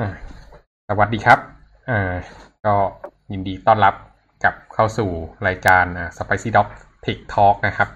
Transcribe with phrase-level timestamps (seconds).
[0.00, 0.08] อ่า
[0.88, 1.38] สวัสดีครับ
[1.90, 2.14] อ่า
[2.66, 2.74] ก็
[3.32, 3.94] ยินดีต้อนรับ
[4.42, 5.10] กลับเข้าสู่
[5.46, 6.68] รายการอ่า Spicy Dog
[7.04, 7.88] Tech Talk นะครับ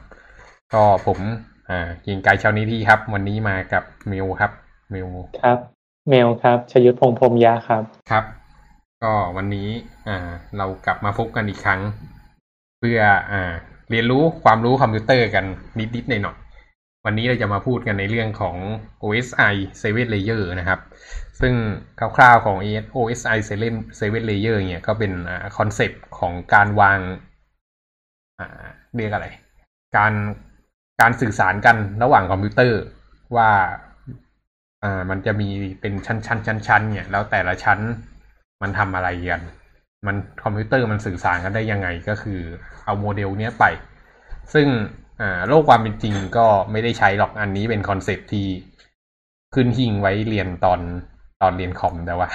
[0.75, 1.19] ก็ผม
[1.69, 4.51] อ่ายิงไกเช้านี้ที่ครับ วันนี้มากับเมลครับ
[4.91, 5.09] เมล
[5.43, 5.59] ครับ
[6.09, 8.25] เมลครับชยุทธพงษ์พรหมยะครับครับ
[9.03, 9.69] ก็วันนี้
[10.09, 10.29] อ่า
[10.59, 11.81] เรากลับมาพบกันอีกครั้ง
[12.79, 13.01] เพื่อ
[13.33, 13.53] อ่า
[13.91, 15.45] เรียนรู้ความรู้คอมพิวเตอร์กัน
[15.79, 18.57] นิดๆหน่อยๆวันนี้เราจะมาพูดกันในเรื่องของ
[19.03, 20.81] OSI 7 Layer นะครับ
[21.41, 21.55] ซึ่ง
[22.17, 22.57] คร่าวๆของ
[22.97, 25.13] OSI 7 7 Layer เนี่ยก็เป็น
[25.59, 26.99] concept ของการวาง
[28.97, 29.29] เรียกอะไร
[29.97, 30.13] การ
[31.01, 32.81] การสื่อสารกันระหว่างคอมพิวเตอร์
[33.37, 33.51] ว่า
[34.85, 35.49] อ่ามันจะมี
[35.81, 37.79] เป็นชั้นชั้นชั้นชั้นเนี่ยแล้วแต่ละชั้น
[38.63, 39.43] มันทำอะไรกัน
[40.07, 42.41] มันคอมพิวเตอร์มันสื่อสารกันได้ยังไงก็คือ
[42.85, 43.65] เอาโมเดลเนี้ยไป
[44.55, 44.67] ซึ่ง
[45.21, 48.47] อ่าโลกความเป็นจริงก็ไม่ได้ใช้หรอกอันนี้เป็น concept ที่
[49.55, 50.81] ขึ้นหิ้งไว้เรียนตอน
[51.43, 52.29] ตอนเรียนคอมแต่ว่า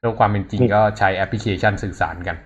[0.00, 2.36] โลกความเป็นจริงก็ใช้แอปพลิเคชันสื่อสารกัน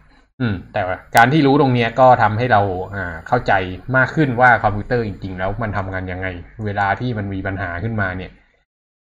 [0.40, 2.62] อืม แต่ว่าการที่รู้ตรงเนี้ยก็ทำให้เรา
[2.94, 3.52] อ่าเข้าใจ
[3.96, 6.28] มากขึ้นว่าคอมพิวเตอร์จริง ๆ แล้วมันทำงานยังไง
[6.64, 8.30] เวลาที่มันมีปัญหาขึ้นมาเนี่ย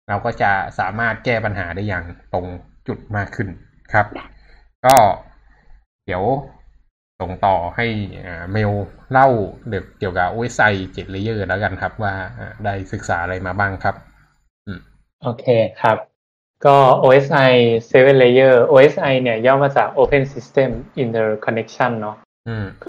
[0.07, 2.45] เราก็จะสามารถแก้ปัญหาได้อย่างตรง
[2.87, 3.47] จุดมากขึ้น
[3.93, 4.05] ครับ
[4.85, 4.95] ก็
[6.05, 6.23] เดี๋ยว
[7.19, 7.87] ส่งต่อให้
[8.52, 8.71] เมล
[9.11, 9.27] เล่า
[9.99, 12.13] เกี่ยวกับ OSI 7 Layer แล้วกันครับ ว่า
[12.65, 13.95] ได้ศึกษาอะไรมาบ้างครับ
[15.23, 15.45] โอเค
[15.81, 15.97] ครับ
[16.66, 17.52] ก็ OSI
[17.89, 20.69] 7 Layer OSI เนี่ยย่อมาจาก Open System
[21.03, 22.17] Interconnection เนาะ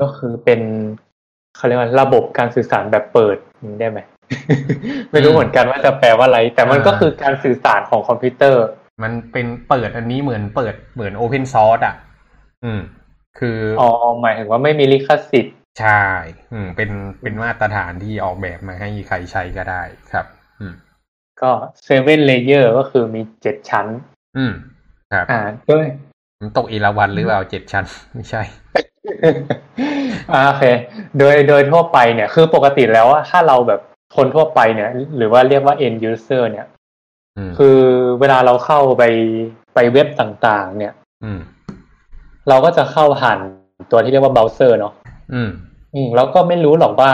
[0.01, 0.61] ก็คือเป็น
[1.57, 3.37] เขาเรียกว่าระบบการสื่อสารแบบเปิด
[3.81, 3.99] ได้ไหม
[5.11, 8.65] ไม่รู้เหมือนกันว่าจะแปลว่าอะไร แต่มันก็คือการสื่อสารของคอมพิวเตอร์
[9.03, 11.97] มันเป็นเปิดอันนี้เหมือนเปิดเหมือน Open Source อะ
[12.65, 12.81] อืม
[13.39, 16.03] คืออ๋อหมายถึงว่าไม่มีลิขสิทธิ์ใช่
[16.53, 16.91] อืม เป็น
[17.23, 19.83] เป็นมาตรฐานที่ออกแบบมาให้ใครใช้ก็ได้
[20.13, 20.27] ครับ
[20.61, 20.75] อืม
[21.43, 21.51] ก็
[21.85, 23.87] seven layer ก็คือมีเจ็ดชั้น
[24.37, 24.53] อืม
[25.13, 25.87] ครับ อ่าด้วย
[26.41, 28.43] มันตกอีละวันหรือเปล่าเจ็ดชั้น ไม่ใช่
[30.33, 30.65] อ่าโอเค
[31.19, 33.81] โดยโดยทั่วไปเนี่ย คือปกติแล้วถ้าเราแบบ
[34.17, 36.67] คนทั่วไปเนี่ย หรือว่าเรียกว่า end user เนี่ย
[37.59, 37.79] คือ
[38.21, 39.05] เวลาเราเข้าไป
[39.75, 40.95] ไปเว็บต่างๆ เนี่ย
[41.25, 41.41] อืม
[42.49, 43.39] เราก็จะเข้าผ่าน
[43.91, 44.93] ตัวที่เรียกว่าเบราว์เซอร์เนาะ
[45.33, 45.51] อืม
[45.95, 47.11] อืมแล้วก็ไม่รู้หรอกว่า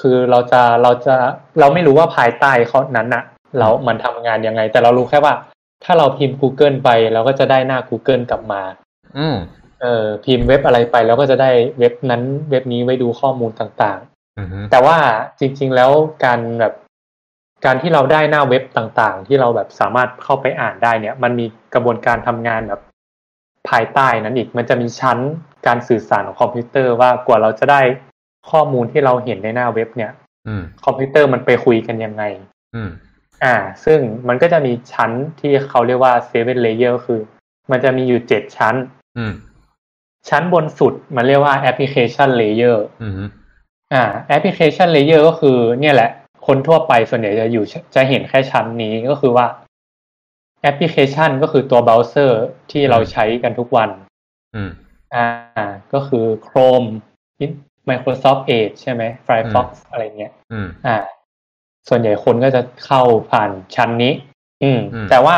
[0.00, 1.16] คือเราจะเราจะ
[1.60, 3.24] เราไม่รู้ว่าภายใต้เขานั้นอะ
[3.58, 5.34] เรามันทำงานยังไง แต่เรารู้แค่ว่า
[5.84, 8.62] ถ้าเราพิมพ์ Google ไปเราก็จะได้หน้า Google กลับมา
[9.18, 9.36] อืม
[9.80, 14.96] เอ่อพิมพ์เว็บอะไรไปเราก็จะได้เว็บนั้นเว็บนี้ไว้ดูข้อมูลต่างๆแต่ว่า
[15.40, 15.90] จริง ๆ แล้ว
[16.24, 16.74] การแบบ
[17.64, 22.80] การที่เราได้หน้าเว็บต่างๆ ที่เราแบบสามารถเข้าไปอ่านได้เนี่ย มันมีกระบวนการทำงานแบบ
[23.68, 25.18] ภายใต้นั้นอีก มันจะมีชั้น
[25.66, 27.80] การสื่อสารของคอมพิวเตอร์ว่ากว่าเราจะได้
[28.50, 30.12] ข้อมูลที่เราเห็นในหน้าเว็บเนี่ย
[30.84, 32.22] คอมพิวเตอร์มันไปคุยกันยังไง
[32.74, 32.90] อืม
[33.44, 33.98] อ่า ซึ่ง
[34.28, 35.10] มันก็จะมีชั้น
[35.40, 37.20] ที่เขาเรียกว่า seven layer คือ
[37.70, 38.74] มันจะมีอยู่เจ็ดชั้น
[39.18, 39.32] อืม
[40.28, 43.12] ชั้นบนสุดมันเรียกว่า application layer อืม
[43.94, 46.10] อ่า application layer ก็คือ เนี่ยแหละ
[46.46, 49.46] คนทั่วไปส่วนใหญ่จะอยู่จะเห็นแค่ชั้นนี้ก็คือว่า
[50.62, 53.90] แอปพลิเคชันก็คือตัวเบราว์เซอร์ที่เราใช้กันทุกวัน
[54.54, 54.70] อืม
[55.14, 55.26] อ่า
[55.92, 56.88] ก็คือ Chrome
[57.90, 60.96] Microsoft Edge ใช่ไหม Firefox อะไรเงี้ยอืมอ่า
[61.88, 64.12] ส่วนใหญ่คนก็จะเข้าผ่านชั้นนี้
[64.62, 65.36] อืมอืม แต่ว่า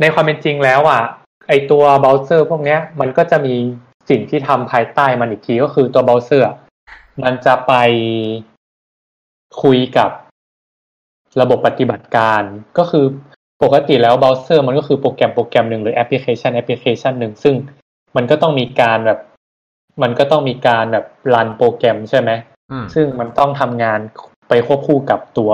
[0.00, 1.02] ในความเป็นจริงแล้วอะ
[1.48, 3.54] ไอตัวเบราว์เซอร์พวกเนี้ย มันก็จะมี
[4.10, 6.46] สิ่งที่ทำภายใต้มันอีกทีก็คือตัวเบราว์เซอร์
[7.22, 7.72] มันจะไป
[9.62, 10.10] คุยกับ
[11.40, 12.42] ระบบปฏิบัติการ
[12.78, 13.04] ก็คือ
[13.62, 17.54] ปกติแล้วเบราว์เซอร์มันก็คือโปรแกรมโปรแกรมหนึ่งหรือแอปพลิเคชันแอปพลิเคชันหนึ่งซึ่ง
[18.16, 19.18] มันก็ต้องมีการแบบ
[20.02, 22.30] มันก็ต้องมีการแบบรันโปรแกรมใช่ไหม
[22.70, 24.00] อืมซึ่งมันต้องทำงาน
[24.48, 25.52] ไปควบคู่กับตัว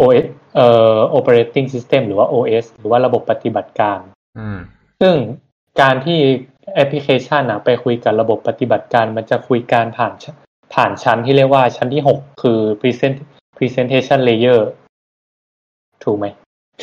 [0.00, 3.98] OS เอ่อ operating system หรือว่า OS หรือว่าระบบปฏิบัติการ
[4.38, 4.58] อืม
[5.00, 5.14] ซึ่ง
[5.80, 6.18] การที่
[6.74, 10.12] แอปพลิเคชันอะไปคุยกับระบบปฏิบัติการ มันจะคุยการผ่าน
[10.74, 13.16] ผ่านชั้นที่เรียกว่าชั้นที่หกคือ present
[13.56, 14.60] presentation layer
[16.04, 16.26] ถูกไหม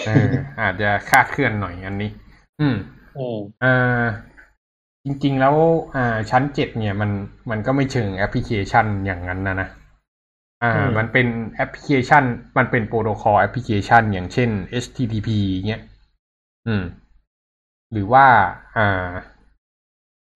[0.07, 0.29] เออ
[0.61, 2.11] อาจจะคาดเคลื่อนหน่อยอันนี้
[2.61, 2.77] อืม
[3.17, 4.05] อืมอ่า
[5.09, 5.55] จริงๆแล้ว
[5.95, 7.11] อ่าชั้นเจ็ดเนี่ยมัน
[7.49, 9.69] มันก็ไม่เชิงแอปพลิเคชันอย่างนั้นนะนะ
[10.63, 12.23] อ่าอืมมันเป็นแอปพลิเคชัน
[12.57, 14.49] มันเป็นโปรโตคอลแอปพลิเคชัน อย่างเช่น
[14.83, 15.29] HTTP
[15.67, 15.81] เงี้ย
[16.67, 16.83] อืม
[17.91, 18.25] หรือว่า
[18.77, 19.09] อ่า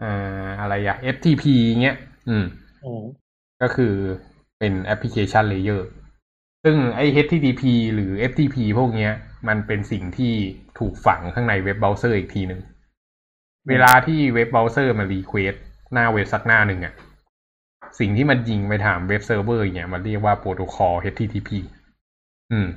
[0.02, 1.44] อ่าอะไรอะ FTP
[1.84, 1.98] เงี้ย
[2.30, 2.46] อืม
[2.84, 3.04] อืม
[3.62, 3.94] ก็คือ
[4.60, 5.88] เป็น application layer
[6.64, 9.12] ซึ่งไอ้ HTTP หรือ FTP พวกเนี้ย
[9.48, 10.34] มันเป็นสิ่งที่
[10.80, 12.62] ถูกฝังข้างในเว็บเบราว์เซอร์อีกทีหนึ่ง
[13.70, 15.56] เวลาที่เว็บเบราว์เซอร์มา request
[15.94, 16.94] หน้าเว็บสักหน้าหนึ่งอะ
[18.00, 21.50] สิ่งที่มันยิงไปถามเว็บเซิร์ฟเวอร์เนี่ยมันเรียกว่าโปรโตคอล HTTP
[22.52, 22.68] อืม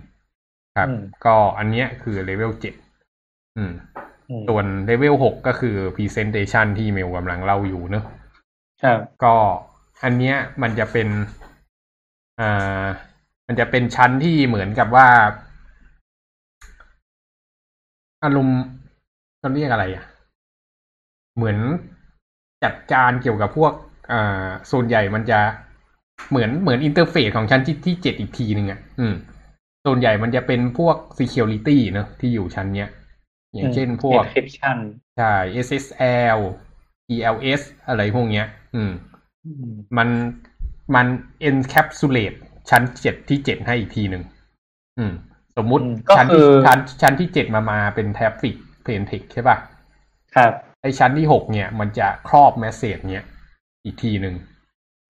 [0.76, 2.74] ครับอืมก็อันเนี้ยคือเลเวลเจ็ด
[3.56, 3.72] อืม
[4.30, 8.04] อืม ส่วนเลเวลหกก็คือ Presentation ที่เมลกำลังเล่าอยู่เนอะ
[8.82, 9.34] ครับก็
[10.04, 11.08] อันเนี้ยมันจะเป็น
[12.40, 12.84] อ่า
[13.46, 15.08] มันจะเป็นชั้นที่เหมือนกับว่า
[18.24, 18.60] อารมณ์
[19.38, 20.04] เขาเรียกอะไรอะ
[21.36, 21.58] เหมือน
[22.64, 23.72] จัดการเกี่ยวกับพวก
[24.12, 25.40] อ่าส่วนใหญ่มันจะ
[26.30, 29.14] เหมือนเหมือนอินเทอร์เฟซของชั้นที่ที่เจ็ดอีกทีหนึ่งอะอืม
[29.86, 32.88] ส่วนใหญ่มันจะเป็นพวก security เนอะที่อยู่ชั้นเนี้ย
[33.54, 34.78] อย่างเช่นพวก encryption
[35.18, 35.34] ใช่
[35.66, 36.38] SSL
[37.14, 38.92] ELS อะไรพวกเนี้ย อืม
[39.46, 40.08] อืมมัน
[40.94, 41.06] มัน
[41.48, 42.38] encapsulate
[42.70, 44.24] ชั้นเจ็ดที่เจ็ดให้อีกทีหนึ่ง
[44.98, 45.12] อืม
[45.56, 48.54] สมมุติอืมก็ชั้นคืที่อชั้นชั้นที่เจ็ดมามาเป็น traffic
[48.84, 49.56] plain text ใช่ป่ะ
[50.34, 53.24] ครับไอชั้นที่หกเนี่ย มันจะครอบ message เนี่ย
[53.84, 54.34] อีกทีหนึ่ง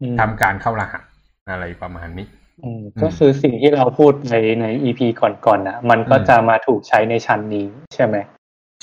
[0.02, 1.02] อืมทำการเข้ารหัส
[1.50, 2.26] อะไรประมาณนี้
[2.64, 8.16] อืมก็คือสิ่งที่เราพูดในใน EP ก่อนๆนะมันก็อืมจะมาถูกใช้ในชั้นนี้ใช่ไหม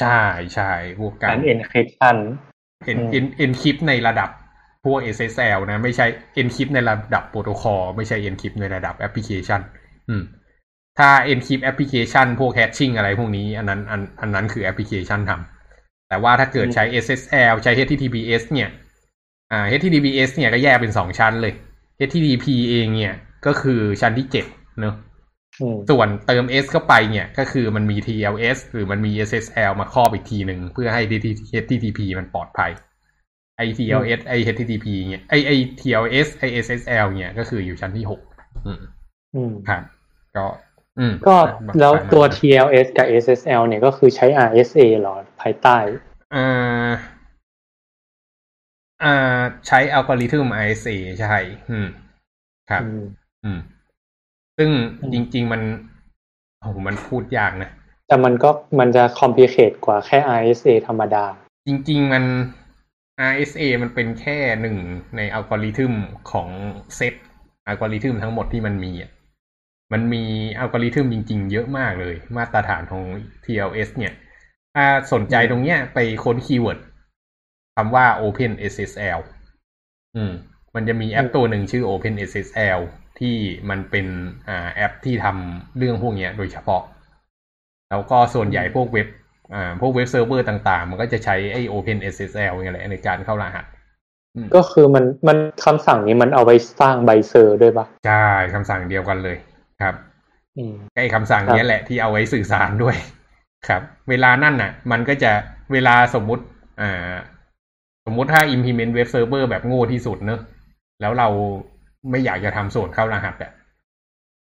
[0.02, 0.22] ใช่
[0.56, 2.18] ใช่พวกการการ encryption
[2.86, 4.30] เอ็นอืมเอ็นเอ็นคริปในระดับ
[4.86, 9.62] พวก SSL นะ ไม่ใช่ encrypt ในระดับโปรโตคอลไม่ใช่ encrypt ในระดับแอปพลิเคชัน
[10.10, 10.24] อืม
[11.00, 15.63] ถ้า encrypt แอปพลิเคชันพวก hashing อะไรพวกนี้ อันนั้นอันอันนั้นคือแอปพลิเคชันทำ
[16.14, 18.70] แต่ว่าถ้าเกิดใช้ SSL ใช้ HTTPS เนี่ย
[19.52, 21.54] อ่า HTTPS เนี่ยก็แยกเป็นสองชั้นเลย
[22.08, 23.16] HTTP เองเนี่ย
[23.46, 24.46] ก็คือชั้นที่เจ็ด
[24.80, 24.96] เนอะ
[25.62, 31.02] อืมส่วนเติม S เข้าไปเนี่ยก็คือมันมี TLS หรือมันมี SSL มาครอบอีกทีหนึ่งเพื่อให้
[31.64, 32.72] HTTP มันปลอดภัย
[33.58, 38.22] ไอ TLS ไอ HTTP เนี่ยไอไอ TLS ไอ SSL เนี่ยก็คืออยู่ชั้นที่หก
[38.66, 38.82] อืม
[39.36, 39.82] อืมครับ
[40.36, 40.73] ก็อืม
[41.28, 41.36] ก็
[41.80, 45.78] แล้วประมาณตัว TLS กับ SSL เนี่ยก็คือใช้ RSA เหรอ ภายใต้
[46.36, 46.90] อ่า
[49.04, 51.38] อ่าใช้อัลกอริทึม RSA ใช่
[51.70, 51.88] อืม
[52.70, 53.04] ครับ อืม
[53.44, 53.60] อืม
[54.58, 54.70] ซึ่ง
[55.02, 55.62] อืมจริง ๆ มัน
[56.60, 57.70] โอ้โหมันพูดยากนะ
[58.08, 58.50] แต่มันก็
[58.80, 61.26] มันจะ complicate กว่าแค่ RSA ธรรมดา
[61.68, 62.24] จริง ๆ มัน
[63.32, 64.78] RSA มันเป็นแค่หนึ่ง
[65.16, 65.94] ในอัลกอริทึม
[66.32, 66.48] ของ
[66.96, 67.14] เซต
[67.68, 69.12] อัลกอริทึมทั้งหมดที่มันมีอะ
[69.94, 70.24] มันมี
[70.60, 73.04] อัลกอริทึมจริง ๆ เยอะมากเลย มาตรฐานของ
[73.46, 74.14] TLS เนี่ย
[74.76, 76.80] ถ้าสนใจตรงเนี้ยไปค้น keyword
[77.76, 79.20] คำว่า Open SSL
[80.16, 80.32] อืม
[80.76, 82.80] มันจะมีแอปตัวหนึ่งชื่อ Open SSL
[83.20, 83.36] ที่
[83.70, 84.06] มันเป็น
[84.50, 86.82] อ่าแอปที่ทำเรื่องพวกเนี้ยโดยเฉพาะ
[87.90, 89.08] แล้วก็ส่วนใหญ่พวกเว็บ
[89.54, 93.66] อ่าพวกเว็บเซิร์ฟเวอร์ต่างๆ มันก็จะใช้ไอ้ Open SSL นี่แหละในการเข้ารหัส
[94.36, 99.38] อืมก็คือมันมันคำสั่งนี้มันเอาไว้สร้างใบ cert ด้วยปะใช่คำสั่งเดียวกันเลย
[99.82, 99.96] ครับ
[100.58, 102.96] อืมไอ้คำสั่งเนี้ยแหละที่เอาไว้สื่อสารด้วย
[103.68, 105.32] ครับ เวลานั่นน่ะ มันก็จะ
[105.72, 106.44] เวลาสมมุติ
[106.82, 107.14] อ่า
[108.06, 110.40] สมมุติถ้า implement web server แบบโง่ที่สุดเนอะ
[111.02, 111.28] แล้วเรา
[112.10, 113.52] ไม่อยากจะทำส่วนเข้ารหัสอะ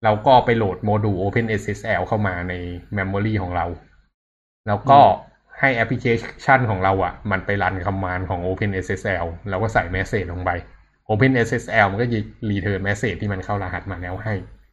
[0.04, 2.54] เราก็ไปโหลดโมดูล OpenSSL เข้ามาใน
[2.98, 3.66] memory ของเรา
[4.68, 5.00] แล้วก็
[5.60, 6.06] ให้แอปพลิเค
[6.45, 10.51] ชันของเราอะมันไปรันคอมมานด์ของ OpenSSL แล้วก็ใส่ message ลงไป
[11.10, 12.19] OpenSSL มันก็จะ
[12.50, 14.65] return message ที่มันเข้ารหัสมาแล้วให้อือืมม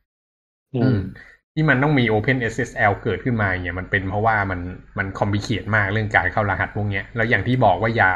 [1.54, 4.60] ที่มันต้องมี Open SSL เกิดขึ้นมาเนี่ยมันเป็นเพราะว่ามัน
[4.98, 8.12] มันคอมพิเคทมากเรื่องการเข้ารหัสพวกเนี้ยแล้วอย่างที่บอกว่าอย่า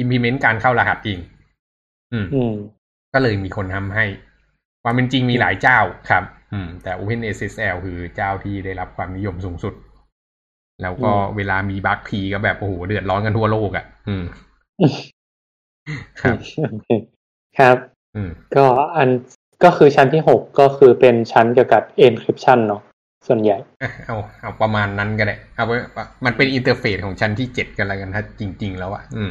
[0.00, 1.18] implement การเข้ารหัสเอง
[2.12, 2.54] อืมอืม
[3.12, 4.04] ก็เลยมีคนทำให้
[4.82, 5.78] ความเป็นจริงมีหลายเจ้า
[6.10, 9.74] ครับ อืม แต่ Open SSL คือเจ้าที่ได้รับความนิยมสูงสุด
[10.82, 14.24] แล้วก็อืมเวลามีบั๊กทีก็แบบโอ้โหเดือดร้อนกันทั่วโลกอะ อืม
[16.20, 16.36] ครับ
[17.58, 17.76] ครับ
[18.16, 18.66] อืม ก็
[18.96, 19.08] อัน
[19.64, 22.82] ก็คือชั้นที่หกก็คือเป็นชั้นเกี่ยวกับ encryption เนาะ
[23.28, 25.76] ส่วนใหญ่อะเอาเอาประมาณนั้นก็ได้ เอาไว้
[26.24, 29.30] มันเป็นอินเทอร์เฟซของชั้นที่เจ็ดกันแล้วกันถ้าจริง ๆ แล้วอะอืม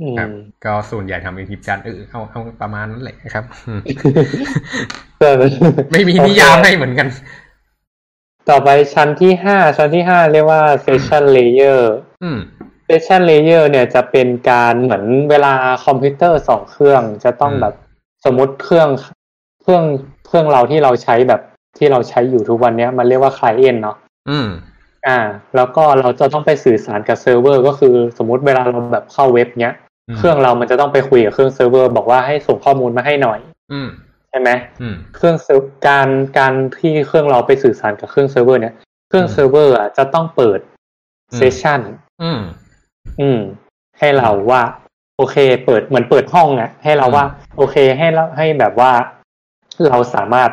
[0.00, 3.80] อืครับมก็ส่วนใหญ่ทำ encryption เออเอาเอาประมาณนั้นแหละครับอืม
[5.20, 5.28] ก็
[5.92, 7.08] ไม่มีนิยามให้เหมือนกัน
[8.48, 11.80] ต่อไปชั้นที่ห้าชั้นที่ห้าเรียกว่า session layer
[12.22, 12.38] อืม
[12.86, 15.54] session layer เนี่ยจะเป็นการเหมือนเวลา
[15.84, 17.74] คอมพิวเตอร์สองเครื่องจะต้องอืมแบบ
[18.24, 18.88] สมมติเครื่อง
[19.64, 19.84] เครื่อง
[20.26, 21.40] เครื่องเราที่เราใช้แบบ
[21.78, 23.96] ที่เราใช้อยู่ทุกวันเนี้ยมันเรียกว่า client เนาะ
[24.30, 24.48] อืม
[25.06, 25.18] อ่า
[25.56, 29.74] แล้วก็เราจะต้องไปสื่อสารกับเซิร์ฟเวอร์ก็คือสมมุติเวลาเราแบบเข้าเว็บเนี้ย
[30.08, 33.38] อืมเครื่องเรามันจะต้องไปคุยกับเครื่องเซิร์ฟเวอร์บอกว่าให้ส่งข้อมูลมาให้หน่อย
[33.72, 33.88] อืม
[34.30, 38.74] ใช่ไหมอืมเครื่องเซิร์ฟการการที่เครื่องเราไปสื่อสารกับเครื่องเซิร์ฟเวอร์เนี่ย
[39.08, 40.58] เครื่องอืมเซิร์ฟเวอร์อะจะต้องเปิด
[41.30, 41.80] อืม session
[42.22, 42.40] อืม
[43.20, 43.40] อืม
[43.98, 44.62] ให้เราว่า
[45.16, 48.92] โอเค เปิดเหมือนเปิดห้องอะ ให้เราว่า โอเค ให้เราให้แบบว่า
[49.88, 50.50] เราสามารถ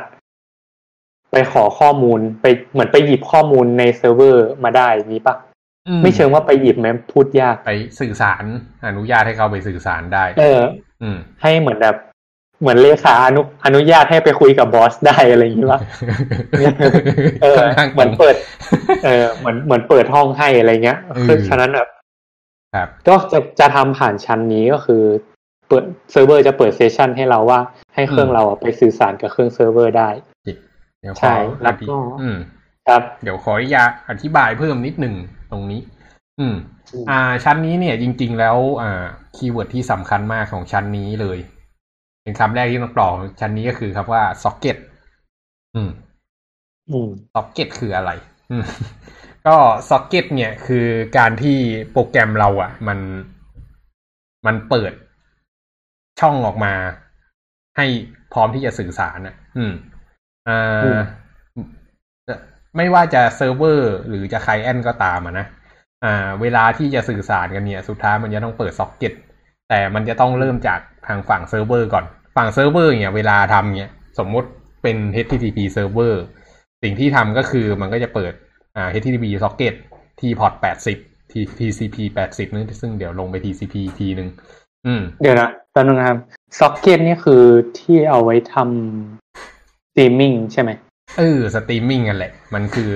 [1.32, 5.36] ไปขอข้อมูลไปเหมือนไปหยิบข้อมูลในเซิร์ฟเวอร์มาได้นี้ปะ
[5.88, 8.44] อืไม่เชิงว่าไปหยิบแม้พูดยากไปสื่อสาร
[8.88, 10.62] อนุญาตให้เขาไปสื่อสารได้ เออ
[11.02, 11.96] อืม ให้เหมือนแบบ
[12.62, 15.80] เหมือนเลขาอนุอนุญาตให้ไปคุยกับบอสได้อะไรอย่างนี้วะ
[17.42, 18.36] เออค่อนข้างเหมือนเปิด
[19.06, 21.90] เออเหมือนเหมือนเปิดห้องให้อะไรเงี้ยอืมคือฉะนั้นแบบ
[22.76, 25.04] ครับก็จะจะทำผ่านชั้นนี้ก็คือ
[25.72, 27.60] เปิดเซิร์ฟเวอร์จะเปิด session ให้เราว่า
[27.96, 30.10] ให้เครื่องอืมเราอะไปสื่อสารกับเครื่องเซิร์ฟเวอร์ได้
[31.02, 32.38] เดี๋ยวขใช่อแล้วก็อืม
[32.88, 35.16] ครับเดี๋ยวขออนุญาตอธิบายเพิ่มนิดหนึ่ง
[35.52, 35.82] ตรงนี้
[36.40, 36.56] อืม
[37.10, 39.04] อ่า ชั้นนี้เนี่ย จริง ๆ แล้ว อ่า
[39.36, 41.40] keyword ที่สำคัญมากของชั้นนี้เลย
[42.24, 44.78] เป็นคำแรกที่ต้องต่อของชั้นนี้ก็คือคำว่า socket
[45.76, 45.92] อืม
[46.92, 48.12] อืม socket คืออะไร
[48.52, 48.64] อืม
[49.48, 49.56] ก็
[49.90, 50.86] socket เนี่ยคือ
[51.18, 51.58] การที่
[51.92, 53.00] โปรแกรมเราอะ่ะ มัน
[54.46, 54.94] มันเปิด
[56.22, 56.74] ช่องออกมา
[57.78, 57.86] ให้
[58.34, 59.74] พร้อมที่จะสื่อสารอะ อืม
[60.48, 61.02] อ่อืาม
[62.78, 65.46] ไม่ว่าจะเซิร์ฟเวอร์หรือจะ client ก็ตามอะนะ
[66.04, 69.14] อ่า เวลาที่จะสื่อสารกันเนี่ย สุดท้ายมันจะต้องเปิดซ็อกเก็ต
[69.70, 74.50] แต่มันจะต้องเริ่มจากทางฝั่งเซิร์ฟเวอร์ก่อน ฝั่งเซิร์ฟเวอร์เนี่ยเวลาทำเนี่ย สมมุติ
[74.84, 76.22] เป็น HTTP เซิร์ฟเวอร์
[76.84, 78.34] สิ่งที่ทำก็คือมันก็จะเปิด
[78.76, 79.74] อ่า HTTP socket
[80.20, 80.54] ที่ port
[80.94, 81.98] 80ที่ TCP
[82.30, 84.61] 80นึงซึ่งเดี๋ยวลงไป TCP อีกทีนึงอืม
[85.22, 86.18] เดี๋ยวนะแป๊บนึงนะครับ
[86.60, 87.44] ซ็อกเก็ตนี่คือ
[87.80, 90.72] ที่เอาไว้ทำสตรีมมิ่งใช่ไหม
[91.18, 92.90] เออสตรีมมิ่งกันแหละ มันคือ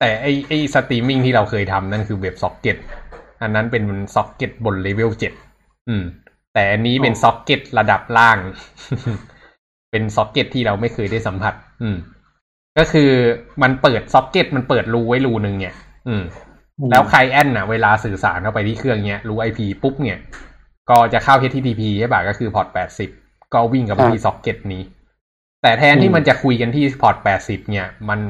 [0.00, 2.76] แต่ไอไอสตรีมมิ่งที่เราเคยทำนั่นคือ web socket
[3.42, 3.84] อันนั้นเป็น
[4.14, 5.32] ซ็อกเก็ตบน level เจ็ด
[5.88, 6.04] อืม
[6.54, 8.38] แต่อันนี้เป็นซ็อกเก็ตระดับล่าง
[9.90, 11.96] เป็นซ็อกเก็ตที่เราไม่เคยได้สัมผัส อืม
[12.78, 13.10] ก็คือ
[13.62, 15.74] มันเปิดซ็อกเก็ตมันเปิดรูไว้รูหนึ่งเนี่ย
[16.08, 16.22] อืม
[16.90, 20.18] แล้ว client น่ะ เวลาสื่อสารเข้าไปที่เครื่องเนี้ยรู้ IP ปุ๊บเนี่ย
[20.90, 22.68] ก็จะเข้า HTTP ใช่ป่ะก็คือ port
[23.10, 24.82] 80 ก็วิ่งกับครับที่ซ็อกเก็ตนี้
[25.62, 28.20] แต่แทนที่อืมมันจะคุยกันที่ port 80 เนี่ย มัน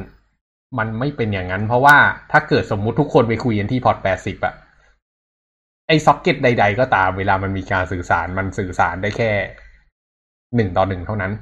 [0.78, 1.96] มันไม่เป็นอย่างนั้น เพราะว่า
[2.32, 4.54] ถ้าเกิดสมมุติทุกคนไปคุยกันที่ port 80อะ
[5.88, 9.30] ไอ้ซ็อกเก็ตใด ๆ ก็ตามเวลามันมีการสื่อสารมันสื่อสารได้แค่
[10.56, 11.32] หนึ่งต่อหนึ่งเท่านั้น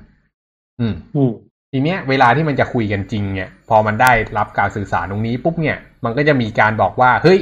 [0.80, 1.32] อืมอืม
[1.72, 7.38] ทีเนี้ยเวลาที่มันจะคุยกันจริงเนี่ย พอมันได้รับการสื่อสารตรงนี้ปุ๊บเนี่ย มันก็จะมีการบอกว่า เฮ้ย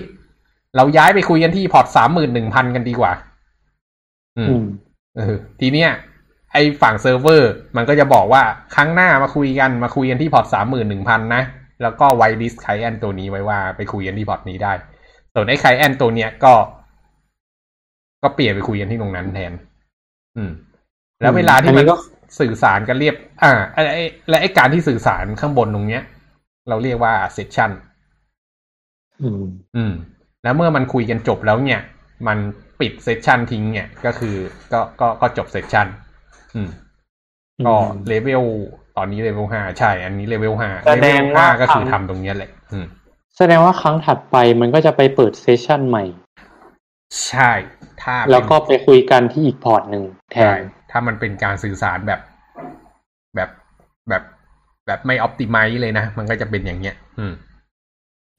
[0.76, 3.12] เราย้ายไปคุยกันที่ port สามหมื่นหนึ่งพันกันดีกว่า
[4.38, 4.64] อืมอืม
[5.16, 5.90] เออทีเนี้ย
[6.52, 8.42] ไอฝั่งเซิร์ฟเวอร์ มันก็จะบอกว่า
[8.74, 11.42] ครั้งหน้ามาคุยกันมาคุยกันที่ port สามหมื่นหนึ่งพันนะ
[11.82, 14.72] แล้วก็ whitelist client ตัวนี้ไว้ว่าไปคุยกันที่ port นี้ได้
[15.34, 16.54] ส่วนไอ client ตัวเนี้ยก็
[18.22, 19.52] ก็เปลี่ยนไปคุยกันที่ตรงนั้นแทน
[20.36, 20.50] อืม
[21.20, 21.96] แล้วเวลาที่อันมันี้นก็
[22.40, 26.02] สื่อสารกันเรียบ อ่าไอ้ไอ้และไอ้การที่สื่อสารข้างบนตรงเนี้ย
[26.68, 27.70] เราเรียกว่า session
[29.22, 29.42] อืม
[29.76, 29.92] อืม
[30.42, 31.80] แล้วเมื่อมันคุยกันจบแล้วเนี่ย
[32.26, 32.38] มัน
[32.80, 34.36] ปิด session ทิ้งเนี่ย ก็คือ
[34.72, 35.86] ก็ก็ก็จบเซสชัน
[36.54, 36.70] อืม
[37.66, 37.74] ก็
[38.08, 38.42] เลเวล
[38.96, 42.86] ตอนนี้เลเวลห้าใช่ อันนี้ level ห้าแสเลดเวงว่า level ห้าก็คือทำทำตรงเนี้ยแหละอืม
[43.36, 46.04] แสดงว่าครั้งถัดไปมันก็จะไปเปิด session ใหม่
[47.28, 47.52] ใช่
[48.02, 52.20] ถ้าเป็นแล้วก็ไปคุยกันที่อีก port หนึ่งแทนใช่ถ้ามันเป็นการสื่อสารแบบ
[53.34, 53.50] แบบ
[54.08, 54.22] แบบ
[54.86, 57.34] แบบไม่ออ t ติไม e เลยนะ มันก็จะเป็นอย่างเงี้ย อืม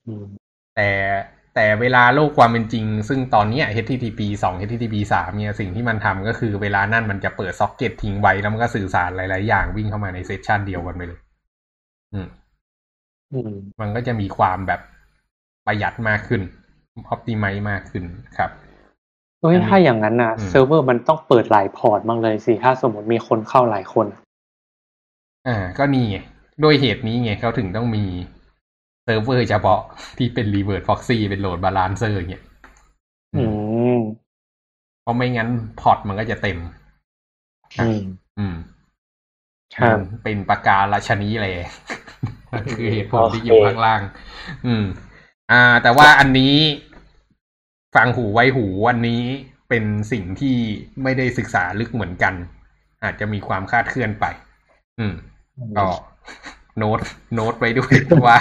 [0.07, 0.25] อืม
[0.75, 0.89] แต่
[1.55, 11.19] แต่เวลาโลกความเป็นจริง ซึ่งตอนเนี้ย HTTP 2 HTTP 3เนี่ยสิ่งที่มันทำก็คือเวลานั่นมันจะเปิดซ็อกเก็ตทิ้งไว้ แล้วมันก็สื่อสารหลาย ๆ อย่างวิ่งเข้ามาใน session เดียวกันไปเลย
[12.13, 12.27] อืม
[13.33, 13.51] อืม
[13.81, 14.81] มันก็จะมีความแบบ
[15.65, 16.41] ประหยัดมากขึ้น
[17.07, 18.03] ออ t ติไม e มากขึ้น
[18.37, 18.49] ครับ
[19.41, 24.07] เฮ้ยอันนี้ถ้าอย่างนั้นนะอืมเซิร์ฟเวอร์มันต้องเปิดหลาย port บ้างเลยสิถ้าสมมติมีคนเข้าหลายคน
[25.47, 26.17] อ่า ก็นี่ไง
[26.63, 28.03] ด้วยเหตุนี้ไงเขาถึงต้องมี
[28.38, 29.81] เซิร์ฟเวอร์เฉพาะ
[30.17, 32.43] ที่เป็น reverse proxy เป็น load balancer เงี้ย
[33.35, 33.43] อื
[33.97, 33.99] ม
[35.01, 36.57] เพราะไม่งั้น port มันก็จะเต็ม
[37.81, 38.01] อืม
[38.39, 38.55] อืม
[39.75, 41.55] ครับมันเป็นประการราชนีเลย
[42.51, 44.01] นั่นคือเหตุผลที่โอเคอยู่ข้างล่าง
[44.65, 44.85] อืม
[45.51, 46.55] อ่า แต่ว่าอันนี้
[47.95, 49.21] ฟังหูไว้หูวันนี้
[49.69, 50.55] เป็นสิ่งที่
[51.03, 52.33] ไม่ได้ศึกษาลึกเหมือนกัน
[53.03, 54.25] อาจจะมีความคลาดเคลื่อนไป
[54.99, 55.13] อืม
[55.77, 55.85] ก็
[56.77, 56.99] โน้ต
[57.35, 57.93] โน้ตไว้ด้วย
[58.27, 58.37] ว่า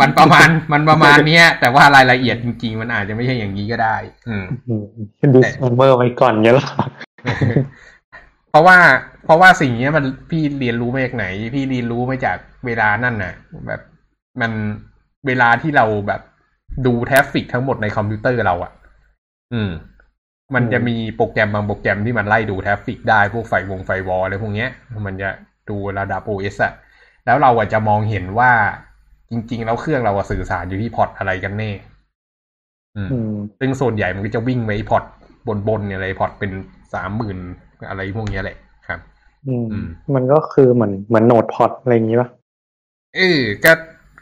[0.00, 3.96] มันประมาณมันประมาณเนี้ย แต่ว่ารายละเอียดจริง ๆ มันอาจจะไม่ใช่อย่างนี้ก็ได้
[4.28, 4.44] อืม
[5.34, 6.66] ดิสเมอร์ไว้ก่อนเงี้ยเหรอ
[8.50, 8.76] เพราะว่า
[9.24, 13.34] เพราะว่าสิ่งเนี้ยมันพี่เรียนรู้มาจากไหน พี่เรียนรู้มาจากเวลานั่นน่ะ
[13.66, 13.80] แบบ
[14.40, 14.52] มัน
[15.26, 16.20] เวลาที่เราแบบ
[16.86, 18.72] ดู traffic ทั้งหมดในคอมพิวเตอร์เราอะ่ะ
[19.54, 19.70] อืม
[20.54, 24.70] มันจะมีโปรแกรมบางโปรแกรมที่มันไล่ดู traffic ได้พวกไฟวง firewall อะไรพวกเนี้ย
[25.06, 25.30] มันจะ
[25.68, 26.72] ดูระดับ OS อะ
[27.26, 28.52] แล้วเราอาจจะมองเห็นว่า
[29.30, 31.70] จริง ๆ แล้วเครื่องเราอะสื่อสารอยู่ที่ port อะไรกันแน่
[32.96, 35.04] อืมอืมซึ่งส่วนใหญ่มันก็จะวิ่งไว้ port
[35.68, 36.50] บนๆเนี่ยอะไร port เป็น
[36.94, 37.38] สามหมื่น
[37.88, 38.56] อะไรพวกเนี้ยแหละ
[38.88, 39.00] ครับ
[39.46, 42.28] อืมอืม มันก็คือเหมือนเหมือน node port อะไรอย่างงี้ป่ะ
[43.16, 43.72] เออก็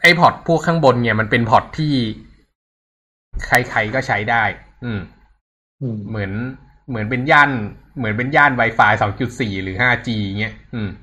[0.01, 1.93] ไอ port พวกข้างบนเนี่ยมันเป็น port ที่
[3.45, 4.43] ใครๆก็ใช้ได้
[4.85, 5.01] อืม
[5.81, 6.31] อืมเหมือน
[6.89, 7.49] เหมือนเป็นย่าน
[7.97, 8.91] เหมือนเป็นย่าน Wi-Fi
[9.27, 11.02] 2.4 หรือ 5G เงี้ย อืมอ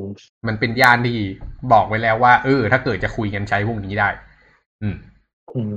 [0.46, 1.16] มันเป็นย่านที่
[1.72, 4.08] บอกไว้แล้วว่า เออ ถ้าเกิดจะคุยกันใช้พวกนี้ได้
[4.82, 4.96] อืม
[5.54, 5.74] อืม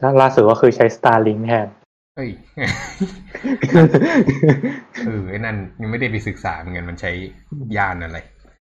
[0.00, 1.68] แล้วล่าสุดก็คือใช้ Starlink แทน
[2.16, 2.30] เอ้ย
[5.06, 7.12] เออไอ้นั่นยังไม่ได้ไปศึกษาเหมือนกันมันใช้
[7.76, 8.18] ย่านอะไร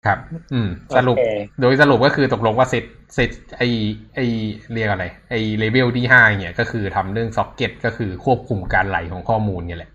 [0.06, 0.18] ครับ
[0.52, 1.26] อืม สรุปโอเค
[1.60, 3.62] โดยสรุปก็คือตกลงว่าเซตเซตไอ
[4.14, 4.18] ไอ
[4.72, 9.90] เรียกอะไร ไอเลเวลที่ห้าเนี่ย ก็คือทำเรื่องซ็อกเก็ตก็คือควบคุมการไหลของข้อมูลเนี่ยแหละ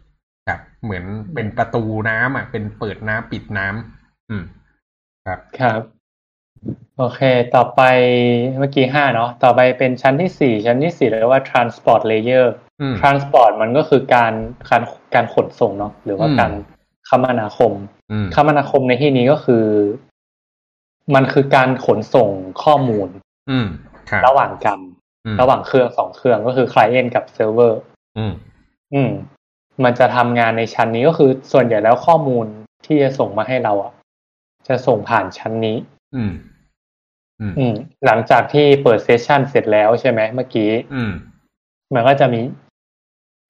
[0.49, 1.03] ครับ เหมือน
[1.33, 4.43] เป็นประตูน้ำอะ เป็นเปิดน้ำปิดน้ำอืม
[5.25, 5.81] ครับ ครับ
[6.97, 7.21] โอเค
[7.55, 7.81] ต่อไป
[8.59, 12.45] เมื่อกี้ห้าเนาะ ต่อไปเป็นชั้นที่สี่ชั้นที่สี่เรียกว่า transport layer
[12.81, 14.33] อืม transport มันก็คือการ
[14.69, 14.83] การ
[15.15, 16.51] การขนส่งเนาะหรือว่าอืมการ
[17.09, 17.73] คมนาคม
[18.11, 19.65] อืมคมนาคมในที่นี้ก็คือ
[21.15, 22.29] มันคือการขนส่ง
[22.63, 23.07] ข้อมูล
[23.49, 23.67] อืม
[24.09, 24.79] ครับระหว่างกัน
[25.25, 27.73] อืมระหว่างเครื่องสองเครื่องก็คือ client กับ server
[28.17, 28.33] อืม
[28.93, 29.11] อืม
[29.83, 32.45] มันจะทำงานในชั้นนี้ก็คือส่วนใหญ่แล้วข้อมูล
[32.85, 33.91] ที่จะส่งมาให้เราอะ
[34.67, 35.77] จะส่งผ่านชั้นนี้
[36.15, 36.31] อืม
[37.39, 41.11] อืม อืม หลังจากที่เปิดเซสชันเสร็จแล้วใช่ไหมเมื่อกี้ อืม
[41.93, 42.41] มันก็จะมี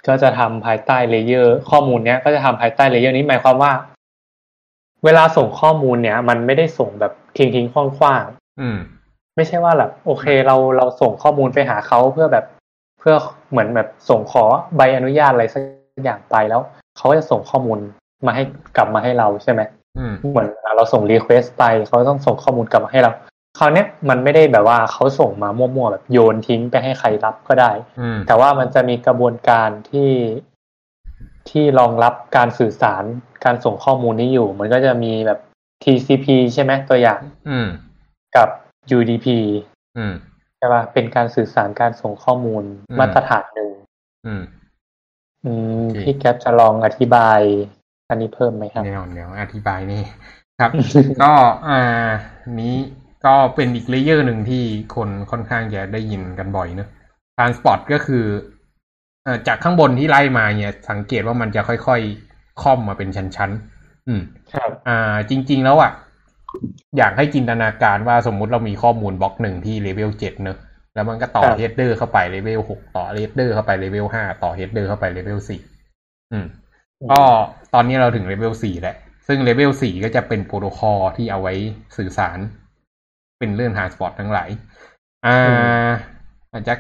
[0.08, 3.72] ก็จะทำภายใต้ layer ข้อมูลเนี้ยก็จะทำภายใต้ layer นี้หมายความว่า
[5.06, 8.78] เวลาส่งข้อมูลเนี้ยมันไม่ได้ส่งแบบทิ้งทิ้งขว้างๆอืม
[9.36, 12.46] ไม่ใช่ว่าแบบโอเค เราเราส่งข้อมูลไปหาเขาเพื่อแบบ
[13.00, 13.16] เพื่อ
[13.52, 14.44] เหมือนแบบส่งขอ
[14.76, 15.62] ใบอนุญาตอะไรสัก
[16.04, 16.62] อย่างไปแล้ว
[16.98, 17.78] เขาก็จะส่งข้อมูล
[18.26, 18.44] มาให้
[18.78, 19.85] กลับมาให้เราใช่ไหมอืม
[20.32, 23.12] เหมือนเราส่ง request ไปเขาต้องส่งข้อมูลกลับมาให้เรา
[23.58, 30.12] คราวเนี้ยมันไม่ได้แบบว่าเขาส่งมามั่วๆแบบโยนทิ้งไปให้ใครรับก็ได้อืมแต่ว่ามันจะมีกระบวนการที่
[31.50, 33.04] ที่รองรับการสื่อสาร
[33.46, 35.40] การส่งข้อมูลนี้อยู่ มันก็จะมีแบบ
[35.84, 37.68] TCP ใช่ไหมตัวอย่างอืม
[38.36, 38.50] กับ
[38.98, 39.28] UDP
[39.98, 40.14] อืม
[40.58, 43.72] ใช่ป่ะเป็นการสื่อสารการส่งข้อมูลอืมมาตรฐานหนึ่ง
[44.26, 44.44] อืม
[45.46, 47.40] อืมโอเคพี่แก๊ปจะลองอธิบาย
[48.10, 50.04] อันนี้เพิ่มไหมครับแนวแนวอธิบายนี่
[50.60, 50.72] ครับ
[51.22, 51.32] ก็
[51.70, 52.10] อ่า
[52.62, 52.76] นี้
[53.26, 54.64] ก็เป็นอีก layer หนึ่งที่
[54.96, 56.90] คนค่อนข้างจะได้ยินกันบ่อยเนอะ
[57.38, 58.26] transport ก็คือ
[59.24, 64.22] เอ่อจากข้างบนที่ไล่มาเนี่ย สังเกตว่ามันจะค่อยๆครอบมาเป็นชั้นๆอืม
[64.54, 65.92] ครับ อ่า จริง ๆ แล้วอะ
[66.98, 70.58] อยากให้จินตนาการว่าสมมุติเรามีข้อมูลบล็อกหนึ่งที่เลเวลเจ็ดเนอะ
[70.96, 75.62] แล้วมันก็ต่อครับ header เข้าไป level หกต่อ header เข้าไป level ห้าต่อ header เข้าไป level สี่
[76.32, 76.46] อืม
[77.12, 77.22] ก็
[77.74, 78.96] ตอนนี้เราถึงเลเวลสี่แล้ว
[79.28, 81.54] ซึ่งเลเวลสี่ก็จะเป็นโปรโตคอลที่เอาไว้
[81.98, 82.40] สื่อสาร
[83.40, 84.50] เป็นเรื่อง transport ทั้งหลาย
[85.26, 85.90] อ่า
[86.52, 86.74] อาจจะ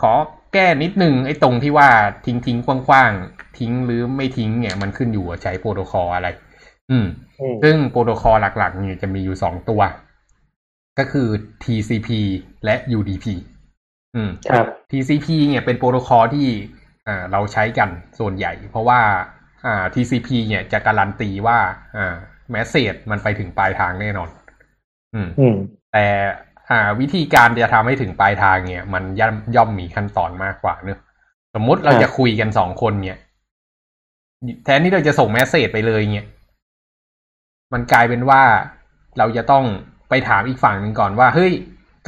[0.00, 0.12] ขอ
[0.52, 1.88] แก้นิดนึงไอ้ตรงที่ว่า
[2.26, 6.28] ทิ้งทิ้งๆขว้างๆ ทิ้งหรือไม่ทิ้งเนี่ยมันขึ้นอยู่กับใช้โปรโตคอลอะไร
[6.90, 7.06] อืม
[7.40, 9.80] อืม ซึ่งโปรโตคอลหลักๆเนี่ยจะมีอยู่สองตัว
[10.98, 11.28] ก็คือ
[11.64, 12.08] TCP
[12.64, 13.26] และ UDP
[14.14, 16.46] อืมครับ TCP เนี่ยเป็นโปรโตคอลที่
[17.06, 17.88] อ่าเราใช้กัน
[18.18, 19.37] ส่วนใหญ่ เพราะว่าอ่า
[19.94, 21.58] TCP เนี่ยจะการันตีว่า
[21.96, 22.14] อ่า
[22.50, 24.28] แมสเซจมันไปถึงปลายทางแน่นอน
[25.14, 25.56] อืมอืม
[25.92, 26.06] แต่
[26.70, 31.00] อ่าวิธีการจะทำให้ถึงปลายทางเนี่ย มันย่อมย่อมมีขั้นตอนมากกว่าเนอะ
[31.54, 33.18] สมมุติเราครับจะคุยกันสองคนเนี่ย
[34.64, 36.26] แทนที่เราจะส่งแมสเซจไปเลยเนี่ย
[37.72, 38.42] มันกลายเป็นว่า
[39.18, 39.64] เราจะต้อง
[40.08, 41.52] ไปถามอีกฝั่งหนึ่งก่อนว่า เฮ้ย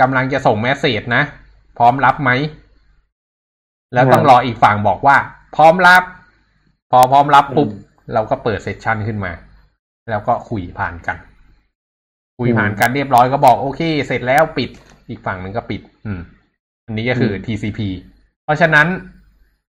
[0.00, 1.22] กำลังจะส่งแมสเซจนะ
[1.78, 2.30] พร้อมรับไหม
[3.94, 5.16] แล้วต้องรออีกฝั่งบอกว่า
[5.56, 6.02] พร้อมรับ
[6.90, 9.32] พอพร้อมรับปุ๊บอืมเราก็เปิดเซสชันขึ้นมา
[10.10, 11.16] แล้วก็คุยผ่านกัน
[12.38, 14.70] คุยอืมผ่านกันเรียบร้อยก็บอกโอเค เสร็จแล้วปิด
[15.08, 16.20] อีกฝั่งหนึ่งก็ปิด อืม
[16.86, 17.80] อันนี้ก็คืออม TCP
[18.44, 18.86] เพราะฉะนั้น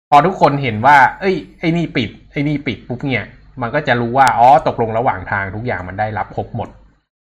[0.09, 3.25] พอทุกคนเห็นว่า เอ้ยไอ้นี่ปิดไอ้นี่ปิดปุ๊บเนี่ย
[3.61, 6.69] มันก็จะรู้ว่าอ๋อตกลงระหว่างทางทุกอย่างมันได้รับครบหมด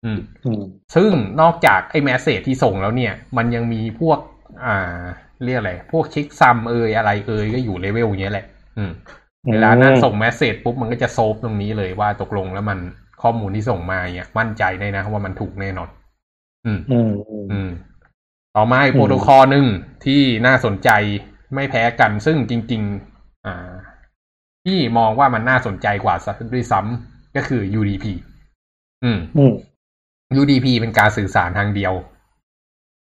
[0.05, 0.63] อืมอืม
[0.95, 4.19] ซึ่งนอกจากไอ้ message ที่ส่งแล้วเนี่ย มันยังมีพวก
[4.65, 5.01] อ่า
[5.43, 8.45] เรียกอะไร พวก checksum เอยอะไรเอยก็อยู่เลเวลเนี้ยแหละ
[8.77, 8.91] อืม
[9.51, 12.79] เวลานั้นส่ง message ปุ๊บมันก็จะ solve ตรงนี้เลยว่าตกลงแล้วมัน
[13.21, 15.89] ข้อมูลที่ส่งมาเนี่ยมั่นใจได้นะว่ามันถูกแน่นอน
[16.65, 17.69] อืม อืมอืมอืม
[18.55, 19.65] ต่อมาอีกโปรโตคอลหนึ่ง
[20.05, 20.89] ที่น่าสนใจ
[21.53, 22.81] ไม่แพ้กันซึ่งจริง
[23.13, 23.73] ๆ อ่า
[24.65, 28.05] ที่มองว่ามันน่าสนใจกว่าซะด้วยซ้ำก็คือ UDP
[29.03, 29.53] อืมอืม
[30.39, 31.93] UDP เป็นการสื่อสารทางเดียว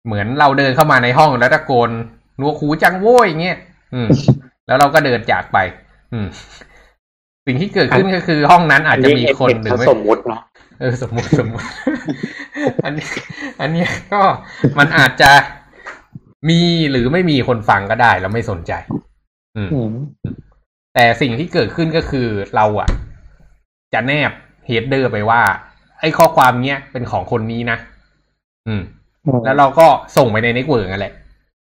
[0.06, 1.90] เหมือนเราเดินเข้ามาในห้องแล้วตะโกน
[2.36, 3.58] หนัวกหูจังโว้ยอย่างเงี้ย
[3.94, 4.08] อืม
[4.66, 5.79] แล้วเราก็เดินจากไปอืม
[7.46, 10.42] สิ่งที่เกิดขึ้นก็คือห้องนั้นอาจจะมีคนหรือไม่สมมุติเนาะ
[10.80, 11.66] เออสมมติสมมติ
[12.84, 13.08] อันนี้
[13.60, 14.22] อันเนี้ยก็
[14.78, 15.30] มันอาจจะ
[16.48, 18.72] มีหรือไม่มีคนฟังก็ได้เราไม่สนใจ
[19.56, 19.94] อืมอืม
[20.94, 22.88] แต่สิ่งที่เกิดขึ้นก็คือเราอะ
[23.92, 24.32] จะแนบ
[24.66, 25.42] header ไปว่า
[26.00, 27.78] ไอ้ข้อความเนี้ยเป็นของคนนี้นะ
[28.68, 28.82] อืม
[29.44, 31.14] แล้วเราก็ส่งไปใน network นั่นแหละ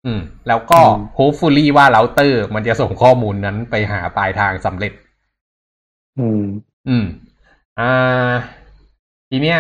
[0.06, 4.92] อืม แล้วก็อืม hopefully ว่าเราเตอร์มันจะส่งข้อมูลนั้นไปหาปลายทางสำเร็จ
[6.18, 6.42] อืม
[6.88, 7.04] อืม
[7.80, 8.32] อ่า
[9.30, 9.58] ทีเนี้ย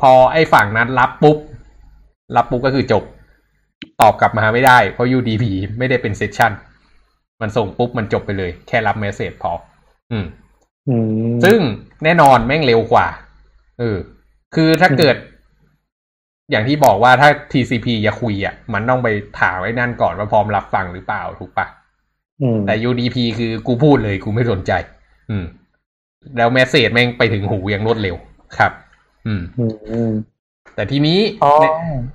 [0.00, 1.38] พอไอ้ฝั่งนั้นรับปุ๊บ
[2.36, 3.04] รับปุ๊บก็คือจบ
[4.00, 5.44] ตอบกลับมาไม่ได้ เพราะ UDP
[5.78, 6.52] ไม่ได้เป็นเซสชัน
[7.40, 9.52] มันส่งปุ๊บมันจบไปเลย แค่รับเมสเซจพอ
[10.10, 10.24] อืม
[10.88, 10.96] อื
[11.30, 11.58] มซึ่ง
[12.04, 13.06] แน่นอนแม่งเร็วกว่า
[13.78, 13.96] เออ
[14.54, 15.16] คือถ้าเกิด
[16.50, 19.08] อย่างที่บอกว่าถ้า TCP จะคุยอะ มันต้องไป
[19.40, 21.66] ถามไว้นั่นก่อนว่าพร้อมรับฟังหรือเปล่าถูกปะ
[22.42, 24.72] อืมแต่ UDP คือกูพูดเลยกูไม่สนใจ
[25.30, 25.44] อืม
[26.36, 28.16] แล้วแมสเซจแม่งไปถึงหูอย่างรวดเร็ว
[28.58, 28.72] ครับ
[29.26, 30.12] อืมอืมอืม
[30.74, 31.70] แต่ทีนี้อ๋อแน่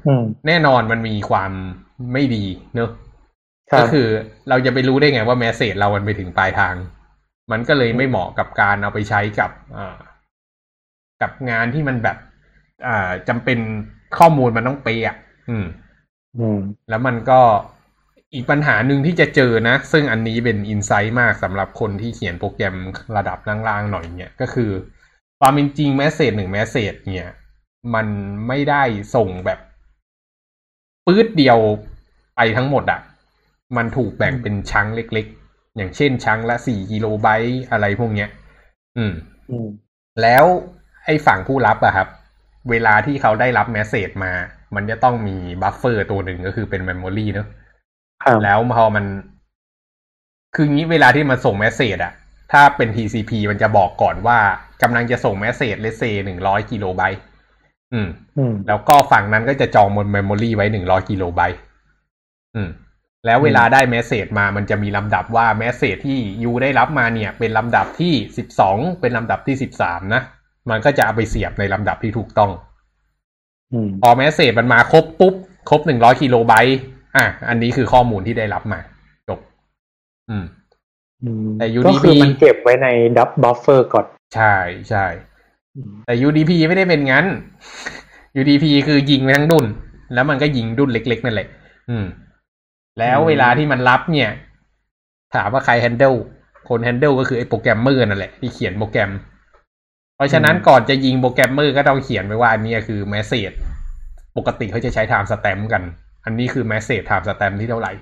[0.07, 1.51] อืมแน่นอนมันมีความ
[2.13, 2.45] ไม่ดี
[2.75, 2.89] เนอะ
[3.71, 4.07] ครับก็คือ
[4.49, 6.75] เราจะไปรู้ได้ไงว่าแมสเซจเรามันไปถึงปลายทาง
[7.51, 9.95] มันก็เลยไม่เหมาะกับการเอาไปใช้กับอ่า
[11.21, 12.17] กับงานที่มันแบบ
[12.87, 13.59] อ่าจำเป็น
[14.19, 15.15] ข้อมูลมันต้องเป๊ะอะ
[15.49, 15.65] อืม
[16.37, 17.41] อืม แล้วมันก็
[18.33, 22.75] อีกปัญหาหนึ่งที่จะเจอนะ ซึ่งอันนี้เป็น insight มากสำหรับคนที่เขียนโปรแกรม
[23.17, 24.71] ระดับล่างๆหน่อยเนี่ยก็คือ
[25.39, 27.29] ความเป็นจริง message หนึ่ง message เนี่ย
[27.93, 28.07] มัน
[28.47, 28.83] ไม่ได้
[29.15, 29.59] ส่งแบบ
[31.05, 31.59] ปื๊ดเดียว
[32.35, 33.01] ไปทั้งหมดอะ
[33.77, 38.29] มันถูกแบ่งเป็น chunk เล็กๆ อย่างเช่น chunk ละสี่กิโลไบต์อะไรพวกเนี้ย
[38.97, 39.13] อืม
[39.49, 39.67] อืม
[40.21, 40.45] แล้ว
[41.05, 42.07] ไอ้ฝั่งผู้รับอะครับ
[42.69, 44.33] เวลาที่เขาได้รับ message มา
[44.75, 47.47] มันจะต้องมี buffer ตัวหนึ่งก็คือเป็น memory เนอะ
[48.23, 49.05] ครับแล้วพอมัน
[50.55, 52.13] คืองี้เวลาที่มันส่ง message อะ
[52.51, 54.39] ถ้าเป็น TCP มันจะบอกก่อนว่า
[54.81, 57.21] กำลังจะส่ง message เลเซหนึ่งร้อยกิโลไบต์
[57.93, 61.59] อืมอืม แล้วก็ฝั่งนั้นก็จะจองบน memory ไว้หนึ่งร้อยกิโลไบต์
[62.55, 62.69] อืม
[63.25, 70.21] แล้วเวลาได้ message มามันจะมีลำดับว่า message ที่ you ได้รับมาเนี่ย เป็นลำดับที่สิบสองเป็นลำดับที่สิบสามนะ
[70.69, 72.51] มันก็จะเอาไปเสียบในลำดับที่ถูกต้อง
[73.73, 75.33] อืมพอ message มันมาครบปุ๊บ
[75.69, 76.79] ครบหนึ่งร้อยกิโลไบต์
[77.17, 78.79] อะ อันนี้คือข้อมูลที่ได้รับมา
[79.29, 79.39] จบ
[80.29, 80.45] อืม
[81.23, 84.55] อืมแต่ก็ UDP คือมันเก็บไว้ในตัว buffer ก่อน ใช่
[84.89, 85.05] ใช่
[85.75, 87.25] อืมแต่ UDP ไม่ได้เป็นงั้น
[88.39, 89.65] UDP คือยิงไปทั้งดุน
[90.13, 91.47] แล้วมันก็ยิงดุนเล็ก ๆ นั่นแหละ
[91.89, 92.05] อืม
[92.99, 94.29] แล้วเวลาที่มันรับเนี่ย
[95.35, 96.17] ถามว่าใคร handle
[96.69, 99.09] คน handle ก็คือไอ้โปรแกรมเมอร์นั่นแหละที่เขียนโปรแกรม
[100.15, 103.55] เพราะฉะนั้นก่อนจะยิงโปรแกรมเมอร์ก็ต้องเขียนไว้ว่าอันนี้คือ message
[104.37, 105.83] ปกติเขาจะใช้ time stamp กัน
[106.25, 107.93] อันนี้คือ message time stamp ที่เท่าไหร่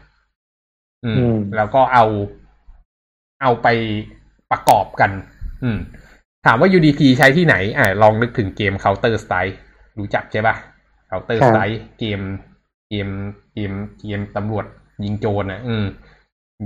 [1.05, 2.05] อืมอืม แล้วก็เอา
[3.41, 3.67] เอาไป
[4.51, 5.11] ประกอบกัน
[5.63, 5.77] อืม
[6.45, 9.55] ถามว่า UDP ใช้ที่ไหนอ่าลองนึกถึงเกม Counter Strike
[9.99, 10.55] รู้จักใช่ปะ
[11.09, 12.19] Counter Strike เกม
[12.89, 13.07] เกม
[13.53, 14.65] เกม เกมตำรวจ
[15.03, 15.85] ยิงโจรนะอืม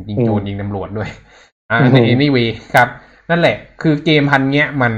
[0.09, 1.09] ยิงโจรยิงตำรวจด้วย
[1.71, 2.87] อ่าอือหือ anyway ครับ
[3.29, 4.93] นั่นแหละ คือเกมพวกเนี้ยมัน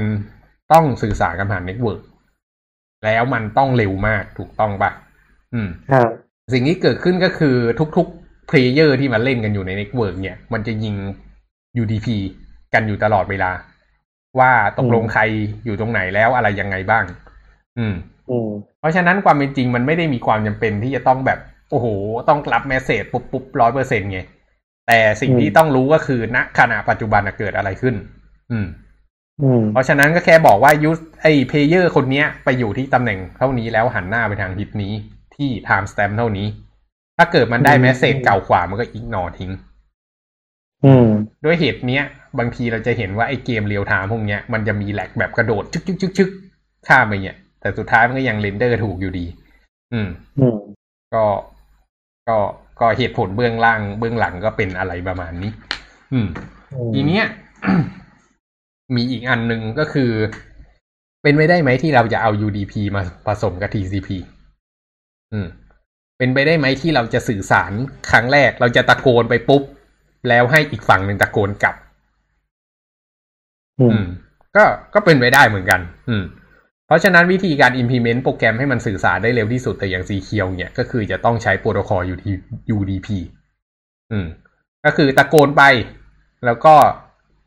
[0.72, 2.00] ต้องสื่อสารกันผ่าน network
[3.04, 4.90] แล้วมันต้องเร็วมากถูกต้องปะ
[5.54, 6.08] อืมครับ
[6.52, 7.56] สิ่งที่เกิดขึ้นก็คือ
[7.96, 10.94] ทุกๆ player ที่มาเล่นกันอยู่ใน network เนี่ย มันจะยิง
[11.82, 12.08] UDP
[12.74, 13.50] กันอยู่ตลอดเวลา
[14.38, 15.22] ว่าตกลงใคร
[15.64, 17.04] อยู่ตรงไหนแล้วอะไรยังไงบ้าง
[17.78, 17.94] อืม
[18.30, 18.48] อืม
[18.80, 21.38] เพราะฉะนั้นความเป็นจริงมันไม่ได้มีความจำเป็นที่จะต้องแบบ
[21.70, 21.86] โอ้โห
[22.28, 24.20] ต้องรับ message ปุ๊บปุ๊บร้อยเปอร์เซ็นไง
[24.86, 27.94] แต่สิ่งที่อืมต้องรู้ก็คือณขณะปัจจุบันน่ะเกิดอะไรขึ้น
[28.50, 28.66] อืมอืม
[29.72, 34.92] เพราะฉะนั้นก็แค่บอกว่าไอ้ player คนเนี้ย ไปอยู่ที่ตำแหน่งเท่านี้แล้วหันหน้าไปทางทิศนี้
[35.36, 36.46] ที่ time stamp เท่านี้
[37.18, 39.52] ถ้าเกิดมันได้อืม message เก่ากว่ามันก็ ignore ทิ้ง
[40.84, 41.06] อืม
[41.44, 42.04] ด้วยเหตุเนี้ย
[42.38, 46.30] บางทีเราจะเห็นว่าไอเกมเรียลไทม์พวกเนี้ยมันจะมี lag แบบกระโดดชึกชึกชึกชึก
[46.88, 49.26] ข้ามไปเนี่ย แต่สุดท้ายมันก็ยังเรนเดอร์ถูกอยู่ดี
[49.92, 50.56] อืมอืม
[51.14, 51.24] ก็
[52.28, 52.36] ก็
[52.80, 55.50] ก็เหตุผลเบื้องล่างเบื้องหลังก็เป็นอะไรประมาณนี้
[56.12, 56.26] อืม
[56.94, 57.24] ทีเนี้ย
[58.96, 60.10] มีอีกอันหนึ่งก็คือ
[61.22, 64.08] เป็นไปได้ไหมที่เราจะเอา UDP มาผสมกับ TCP
[65.32, 65.48] อืม
[66.18, 67.72] เป็นไปได้ไหมที่เราจะสื่อสาร
[68.10, 69.62] ครั้งแรกเราจะตะโกนไปปุ๊บ
[70.28, 71.76] แล้วให้อีกฝั่งหนึ่งตะโกนกลับ
[73.80, 74.04] อืมอืม
[74.56, 76.24] ก็ก็เป็นไปได้เหมือนกัน อืม
[76.86, 82.00] เพราะฉะนั้นวิธีการ implement โปรแกรมให้มันสื่อสารได้เร็วที่สุดแต่ยัง secure เนี่ยก็คือจะต้องใช้โปรโตคอล
[82.76, 83.08] UDP
[84.12, 84.26] อืม
[84.84, 85.62] ก็คือตะโกนไป
[86.44, 86.74] แล้วก็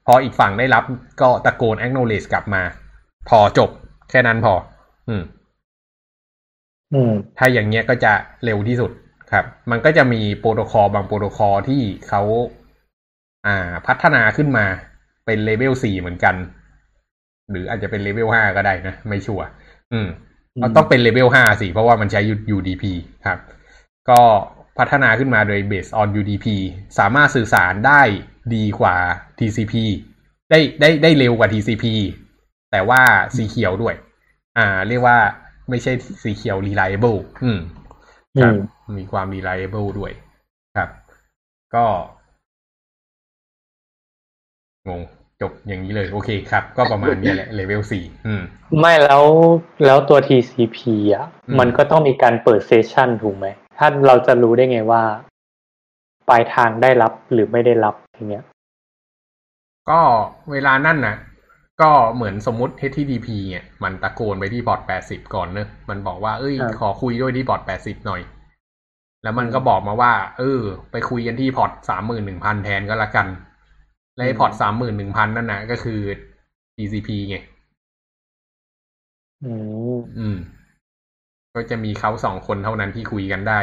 [0.06, 0.84] พออีกฝั่งได้รับ
[1.22, 2.62] ก็ตะโกน acknowledge กลับมา
[3.30, 3.70] พอจบ
[4.10, 4.54] แค่นั้นพอ
[5.10, 5.24] อืม
[6.94, 8.14] อืม ถ้าอย่างเงี้ยก็จะ
[8.46, 8.92] เร็วที่สุด
[9.32, 12.22] ครับ มันก็จะมีโปรโตคอลบางโปรโตคอลที่เขา
[13.48, 14.66] อ่า พัฒนาขึ้นมา
[15.26, 16.36] เป็นเลเวลสี่เหมือนกัน
[17.50, 19.46] หรืออาจจะเป็นเลเวลห้าก็ได้นะ ไม่ชัวร์
[19.94, 20.08] อืม
[20.60, 22.22] เราต้องเป็นเลเวลห้าสิ เพราะว่ามันใช้
[22.56, 22.84] UDP
[23.26, 23.40] ครับ
[24.10, 24.20] ก็
[24.80, 26.48] พัฒนาขึ้นมาโดย based on UDP
[27.00, 28.02] สามารถสื่อสารได้
[28.56, 28.96] ดีกว่า
[29.40, 29.74] TCP
[30.50, 31.86] ได้ได้ได้เร็วกว่า TCP
[32.72, 33.02] แต่ว่า
[33.36, 33.96] secure ด้วย
[34.58, 35.92] อ่า เรียกว่ไม่ใช่
[36.24, 37.60] secure reliable อืม
[38.42, 38.54] ครับ
[38.98, 40.12] มีความ reliable ด้วย
[40.76, 40.90] ครับ
[41.76, 41.86] ก็
[44.88, 45.02] งง
[45.42, 48.44] จบอย่างนี้เลย โอเคครับ ก็ประมาณนี้แหละเลเวลสี่อืม
[48.80, 49.24] ไม่แล้ว
[49.86, 50.78] แล้วตัว TCP
[51.14, 55.04] อะอืมมันก็ต้องมีการเปิด session ถูกไหม ถ้าเราจะรู้ได้ไงว่า
[56.30, 58.44] ปลายทางได้รับหรือไม่ได้รับ อย่างเงี้ย
[59.90, 60.02] ก็
[60.52, 61.16] เวลานั่นนะ
[61.82, 68.22] ก็เหมือนสมมุติ HTTP เนี่ยมันตะโกนไปที่พอร์ตแปดสิบก่อนเนอะมันบอกว่าเอ้ยครับขอคุยด้วยที่พอร์ตแปดสิบหน่อย
[69.24, 73.28] แล้วมันก็บอกมาว่า เออ ไปคุยกันที่พอร์ตสามหมื่นหนึ่งพันแทนก็แล้วกัน
[74.16, 76.02] และไอ้พอร์ตสามหมื่นหนึ่งพันนั่นนะก็คือ
[76.76, 77.38] TCP ไง
[79.44, 79.52] อื
[79.96, 80.38] มอืม
[81.56, 83.60] ก็จะมีเขาสองคนเท่านั้นที่คุยกันได้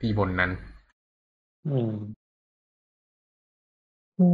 [0.00, 0.50] ที่บนนั้น
[1.68, 1.92] อืม
[4.18, 4.26] อื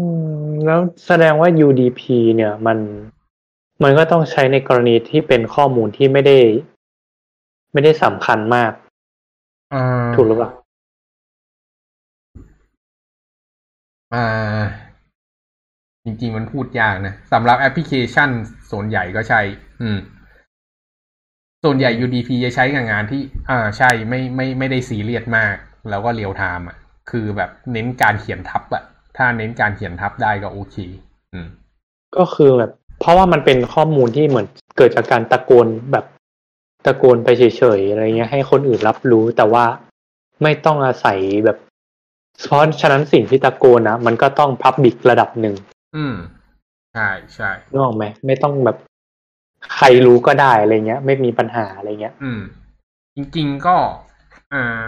[0.42, 2.00] ม แล้วแสดงว่า UDP
[2.36, 2.78] เนี่ยมัน
[3.82, 6.38] มันก็ต้องใช้ในกรณีที่เป็นข้อมูลที่ไม่ได้
[7.72, 8.72] ไม่ได้สำคัญมาก
[9.74, 9.84] อ่า
[10.16, 10.50] ถูกหรือเปล่า
[14.14, 14.60] อ่า
[16.04, 18.30] จริง ๆ มันพูดยากนะสำหรับแอปพลิเคชัน
[18.70, 19.40] ส่วนใหญ่ก็ใช่
[19.80, 19.98] อืม
[21.64, 25.56] ส่วนใหญ่ UDP จะใช้กับงานที่ อ่า ใช่ไม่ไม่ไม่ได้ซีเรียสมาก
[25.90, 26.76] แล้วก็เรียลไทม์อะ
[27.10, 28.82] คือแบบเน้นการเขียนทับอะ
[29.22, 30.76] ถ้าเน้นการเขียนทับได้ก็โอเค
[31.33, 31.48] อืม
[32.16, 36.04] ก็คือแบบ เพราะว่ามันเป็นข้อมูลที่เหมือนเกิดจากการตะโกนแบบ
[36.87, 37.42] ตะโกนไปเฉ
[37.78, 39.64] ยๆอะไรเงี้ยให้คนอื่นรับรู้แต่ว่า
[40.42, 41.59] ไม่ต้องอาศัยแบบ
[42.44, 45.54] เพราะฉะนั้นสิ่งที่ตะโกนนะมันก็ต้องพับบิกระดับหนึ่ง
[45.96, 46.14] อืม
[46.94, 48.76] ใช่ใช่นึกออกไหมไม่ต้องแบบ
[49.74, 52.40] ใครรู้ก็ได้อะไรเงี้ย ไม่มีปัญหาอะไรเงี้ย อืม
[53.16, 53.76] จริง ๆ ก็
[54.54, 54.83] อ่า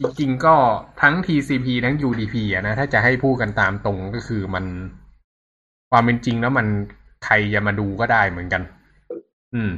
[0.00, 0.54] จริงๆก็
[1.02, 4.64] ทั้ง TCP ทั้ง UDP อะนะ ถ้าจะให้พูดกันตามตรงก็คือมัน
[5.90, 6.66] ความเป็นจริงแล้วมัน
[7.24, 8.62] ใครจะมาดูก็ได้เหมือนกัน
[9.54, 9.70] อืม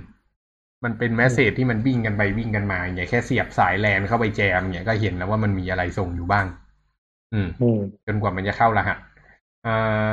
[0.84, 6.46] มันเป็นแมสเซจที่มันวิ่งกันไปวิ่งกันมาอย่างแค่เสียบสายแลนเข้าไปแจมเนี่ยก็เห็นแล้วว่ามันมีอะไรส่งอยู่บ้าง
[7.32, 8.98] อืมอืมจนกว่ามันจะเข้ารหัส
[9.66, 10.10] อ่า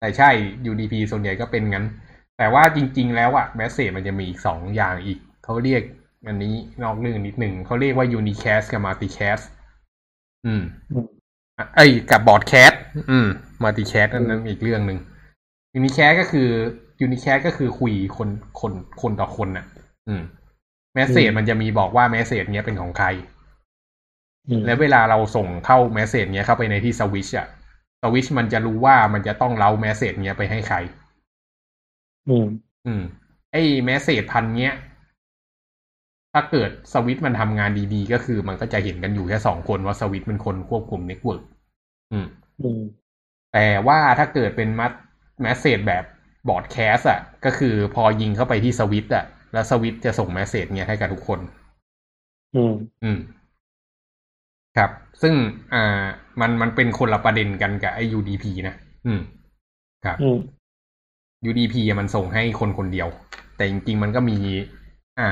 [0.00, 0.30] แต่ใช่
[0.70, 1.86] UDP ส่วนใหญ่ก็เป็นงั้น
[2.38, 5.82] แต่ว่าจริง ๆ แล้วอะแมสเซจมันจะมีอีกสองอย่างอีก เขาเรียก
[6.26, 9.44] อันนี้นอกเรื่องนิดหนึ่งเขาเรียกว่า Unicast กับ Multicast
[10.46, 11.06] อืมอืม
[11.58, 12.72] อะเอ้ยกับ broadcast
[13.10, 13.28] อืม
[13.62, 14.98] Multicast นั่นนั่นอีกเรื่องหนึ่ง
[15.78, 16.48] Unicast ก็คือ
[17.04, 18.28] Unicast ก็คือคุยคน
[18.60, 19.64] คนคนต่อคนน่ะ
[20.08, 20.22] อืม
[20.94, 23.06] message มันจะมีบอกว่า message เนี้ยเป็นของใคร
[24.48, 27.46] อืมแล้วเวลาเราส่งเข้า message เนี้ยเข้าไปในที่สวิตช์อะ
[28.02, 30.76] สวิตช์มันจะรู้ว่ามันจะต้อง route message เนี้ยไปให้ใคร
[32.28, 32.46] อืม
[32.86, 33.02] อืม
[33.52, 34.74] ไอ้ message พวกเนี้ย
[36.32, 41.42] ถ้าเกิดสวิตช์มันทำงานดีๆ ก็คือมันก็จะเห็นกันอยู่แค่สองคนว่าสวิตช์เป็นคนควบคุมเน็ตเวิร์ก
[42.12, 42.26] อืม
[42.60, 42.80] อืม
[43.52, 44.92] แต่ว่าถ้าเกิดเป็นมัด
[45.40, 46.04] message แบบ
[46.48, 51.40] broadcast อะก็คือพอยิงเข้าไปที่สวิตช์อะแล้วสวิตช์จะส่ง message เนี้ยให้กับทุกคน
[52.54, 53.18] อืม อืม
[54.76, 54.90] ครับ
[55.22, 55.34] ซึ่ง
[55.74, 56.04] อ่า
[56.40, 58.74] มันมันเป็นคนละประเด็นกันกับไอ้ UDP นะ
[59.06, 59.20] อืม
[60.04, 60.38] ครับอืม
[61.48, 63.08] UDP อะมันส่งให้คนคนเดียว
[63.56, 64.36] แต่จริงๆมันก็มี
[65.20, 65.30] อ่า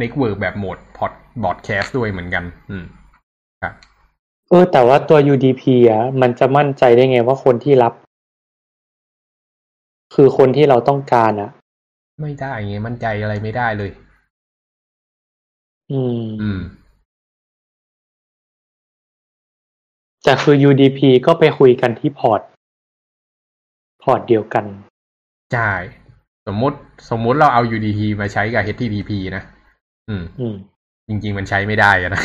[0.00, 2.84] network แบบโหมดพอดบอดแคสด้วยเหมือนกัน อืม
[3.62, 3.72] ครับ
[4.48, 7.92] เออแต่ว่าตัว UDP อะมันจะมั่นใจได้ไงว่าคนที่รับ
[10.14, 11.50] คือคนที่เราต้องการอะ
[12.20, 13.90] ไม่ได้ไงมั่นใจอะไรไม่ได้เลย
[15.92, 16.60] อืมอืม
[20.24, 22.40] แต่คือ UDP ก็ไปคุยกันที่พอร์ต
[24.02, 24.64] พอร์ตเดียวกัน
[25.52, 25.72] ใช่
[26.46, 26.78] สมมติ
[27.10, 29.42] สมมุติเราเอา UDP มาใช้กับ HTTP นะ
[30.08, 30.54] อืม อืม
[31.08, 32.22] จริง ๆ มันใช้ไม่ได้อะนะ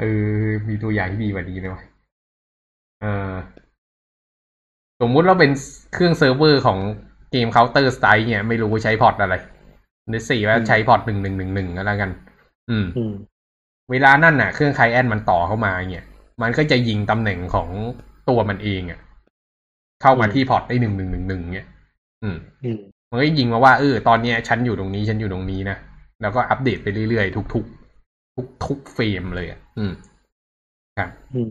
[0.00, 0.04] เอ
[0.42, 1.82] อ มีตัวอย่างที่ดีกว่านี้ไหมวะ
[3.00, 3.34] เออ
[5.00, 5.50] สมมุติเราเป็น
[5.94, 6.78] เครื่องเซิร์ฟเวอร์ของ
[7.30, 9.34] เกม Counter Strike เนี่ยไม่รู้ว่าใช้พอร์ตอะไร
[10.12, 12.10] นึกซะว่าอืมใช้พอร์ตหนึ่งหนึ่งหนึ่งหนึ่งก็แล้วกัน
[12.70, 13.12] อืมอืม
[13.90, 16.04] เวลานั่นน่ะ เครื่อง client มันต่อเข้ามาเนี่ย
[16.42, 17.68] มันก็จะยิงตำแหน่งของ
[18.28, 18.98] ตัวมันเองอะ
[20.02, 21.66] เข้ามาอืมที่พอร์ตได้หนึ่งหนึ่งหนึ่งหนึ่งเนี่ย
[22.22, 22.70] อืมอื
[23.10, 25.76] มมันก็ยิงมาว่าเออตอนเนี้ยฉันอยู่ตรงนี้ฉันอยู่ตรงนี้นะ
[26.22, 29.92] แล้วก็อัปเดตไปเรื่อยๆทุกๆทุกทุกเฟรมเลยอะอืม
[30.98, 31.50] ครับอืม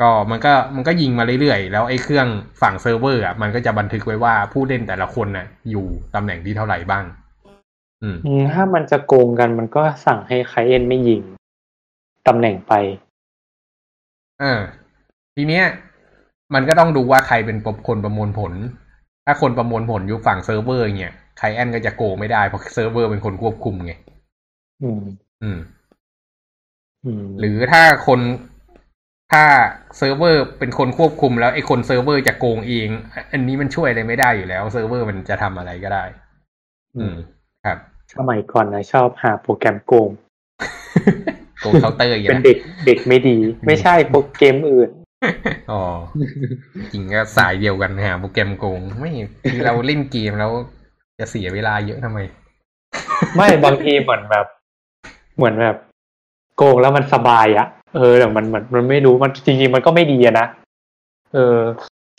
[0.00, 2.26] ก็มันก็มันก็ยิงมาเรื่อยๆ แล้วไอ้เครื่อง
[2.62, 7.04] ฝั่งเซิร์ฟเวอร์อะมันก็จะบันทึกไว้ว่าผู้เล่นแต่ละคนน่ะ อยู่ตำแหน่งที่เท่าไหร่บ้าง
[8.02, 11.20] อืมอืมถ้ามันจะโกงกันมันก็สั่งให้ client ไม่ยิง
[12.26, 12.72] ตำแหน่งไป
[14.40, 14.60] เออ
[15.34, 15.64] ทีเนี้ย
[16.54, 18.52] มันก็ต้องดูว่าใครเป็นคนประมวลผล
[19.26, 23.92] ถ้าคนประมวลผลอยู่ฝั่งเซิร์ฟเวอร์เนี่ย client ก็จะโกงไม่ได้เพราะเซิร์ฟเวอร์เป็นคนควบคุมไง
[24.82, 25.02] อืม
[25.42, 25.58] อืม
[27.04, 28.20] อืมหรือถ้าคน
[29.32, 29.44] ถ้า
[29.98, 36.04] เซิร์ฟเวอร์เป็นคนควบคุมแล้วไอ้คนเซิร์ฟเวอร์จะโกงเองอะอันนี้มันช่วยอะไรไม่ได้อยู่แล้วเซิร์ฟเวอร์มันจะทำอะไรก็ได้
[36.96, 37.14] อืม
[37.64, 37.78] ครับ
[38.16, 40.10] สมัยก่อนนะชอบหาโปรแกรมโกง
[41.60, 44.90] โกงเคาน์เตอร์อย่างเป็นนี้ยเด็กเด็กไม่ดี ไม่ใช่โปรเกมอื่น
[45.72, 45.82] อ๋อ
[46.92, 49.10] จริงก็สายเดียวกันหาโปรแกรมโกง ไม่
[49.50, 50.50] คือเราเล่นเกมแล้ว
[51.18, 52.18] จะเสียเวลาเยอะทำไม
[53.36, 54.46] ไม่บางทีเหมือนแบบ
[55.36, 55.76] เหมือนแบบ
[56.56, 60.46] โกงแล้วมันสบายอะเออแต่มันเหมือนมันไม่รู้มันจริงๆมันก็ไม่ดีอะนะ
[61.34, 61.58] เออ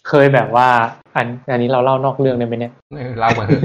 [0.09, 0.67] เคยแบบว่า
[1.15, 3.61] อัน อันนี้เราเล่านอกเรื่องได้ไหมเนี่ยเออเล่ามาเถอะ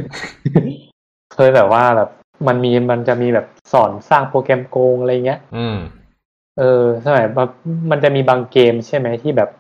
[1.35, 2.09] เคยแบบว่าแบบ
[2.47, 5.77] มันมีมันจะมีแบบสอนสร้างโปรแกรมโกงอะไรเงี้ย อืม
[6.59, 7.51] เออสมัยแบบ
[7.91, 9.51] มันจะมีบางเกมใช่ไหมที่แบบ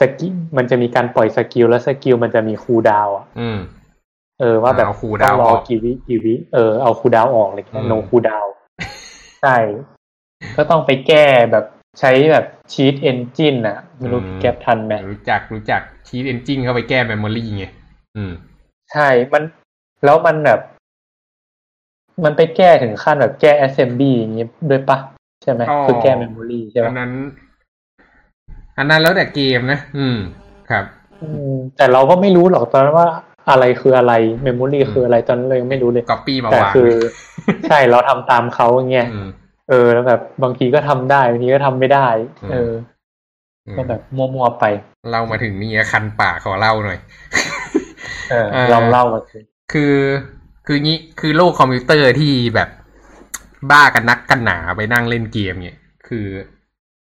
[0.00, 3.58] skill มันจะมีการปล่อย skill แล้ว skill มันจะมี cooldown อะอืม
[4.40, 8.52] เออว่าแบบเอา cooldown ต้องรอออกกี่วิกี่วิเออเอา cooldown ออกอะไรเงี้ยอืม no cooldown
[9.42, 9.56] ใช่
[10.56, 11.64] ก็ต้องไปแก้แบบ
[12.00, 17.64] ใช้แบบ Cheat Engine อะ ไม่รู้พี่แก๊ปทันไหมรู้จักรู้จัก Cheat Engine เข้าไปแก้ memory ไง
[18.16, 18.32] อืม
[18.92, 19.42] ใช่มัน
[20.04, 20.60] แล้วมันแบบ
[22.24, 24.98] มันไปแก้ถึงขั้นแบบแก้ assembly อย่างงี้ด้วยปะ
[25.42, 27.12] ใช่ไหมอ๋อคือแก้ memory ใช่อัปะนนั้น
[28.78, 30.16] อันนั้นแล้วแต่เกมนะ อืม
[30.70, 30.84] ครับ
[31.22, 33.08] อืมแต่เราก็ไม่รู้หรอกตอนนั้นว่า
[33.50, 34.12] อะไรคืออะไร
[34.46, 36.90] memory อืมคืออะไรตอนนั้นเรายังไม่รู้เลยก๊อปปี้มาแต่วางคือ
[37.68, 39.28] ใช่เราทำตามเขาอย่างเงี้ยอืม
[39.70, 42.06] เออ แล้วแบบบางทีก็ทำได้บางทีก็ทำไม่ได้
[42.42, 42.72] อืมเออ
[43.66, 44.64] อืมก็แบบมั่วๆไป
[45.10, 46.98] เล่ามาถึงนี่คันปากขอเล่าหน่อย
[48.30, 49.38] เอออ่าลองเล่ามาสิ
[49.72, 49.94] คือ
[50.66, 52.68] คืองี้คือโลกคอมพิวเตอร์ที่แบบ
[53.70, 56.26] บ้ากันนักกันหนาไปนั่งเล่นเกมเนี่ย คือ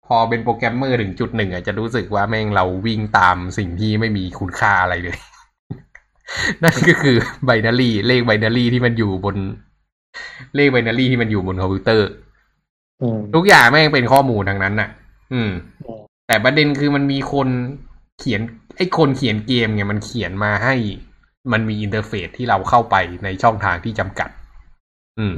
[0.05, 5.17] พอเป็นโปรแกรมเมอร์ถึงจุดหนึ่งอะจะรู้สึกว่าแม่งเราวิ่งตามสิ่งที่ไม่มีคุณค่าอะไรเลย
[6.63, 9.35] นั่นก็คือ binary เลข binary ที่มันอยู่บน
[10.55, 13.03] เลข binary ที่มันอยู่บนคอมพิวเตอร์
[13.35, 14.89] ทุกอย่างแม่งเป็นข้อมูลทั้งนั้นน่ะ
[15.33, 15.51] อืม
[16.27, 17.47] แต่ประเด็นคือมันมีคน
[18.19, 18.41] เขียน
[18.77, 20.75] ไอ้คนเขียนเกมเนี่ยมันเขียนมาให้
[21.51, 24.29] มันมี interface ที่เราเข้าไปในช่องทางที่จำกัด
[25.19, 25.33] อืม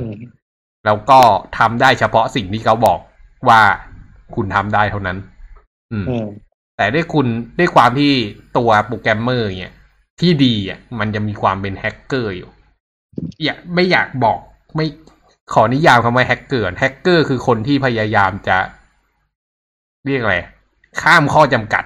[0.87, 1.19] แล้วก็
[1.57, 2.99] ทำได้เฉพาะสิ่งที่เขาบอก
[3.49, 3.61] ว่า
[4.35, 5.17] คุณทำได้เท่านั้น
[5.91, 6.27] อืมอืม
[6.77, 7.27] แต่ด้วยคุณ
[7.59, 8.11] ด้วยความที่
[8.57, 9.73] ตัวโปรแกรมเมอร์เนี่ย
[10.19, 12.49] ที่ดีอะมันจะมีความเป็นแฮกเกอร์อยู่
[13.43, 14.39] อยากไม่อยากบอก
[14.75, 14.85] ไม่
[15.53, 18.57] ขอนิยามคำว่าแฮกเกอร์แฮกเกอร์คือคนที่พยายามจะ
[20.05, 20.37] เรียกอะไร
[21.01, 21.83] ข้ามข้อจำกัด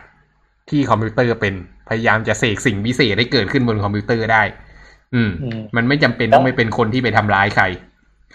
[0.69, 1.53] ที่คอมพิวเตอร์เป็น
[1.89, 4.43] พยายามจะเสกสิ่งพิเศษให้เกิดขึ้นบนคอมพิวเตอร์ได้
[5.15, 7.65] อืมอืมมันไม่จำเป็นต้องไม่เป็นคนที่ไปทำร้ายใคร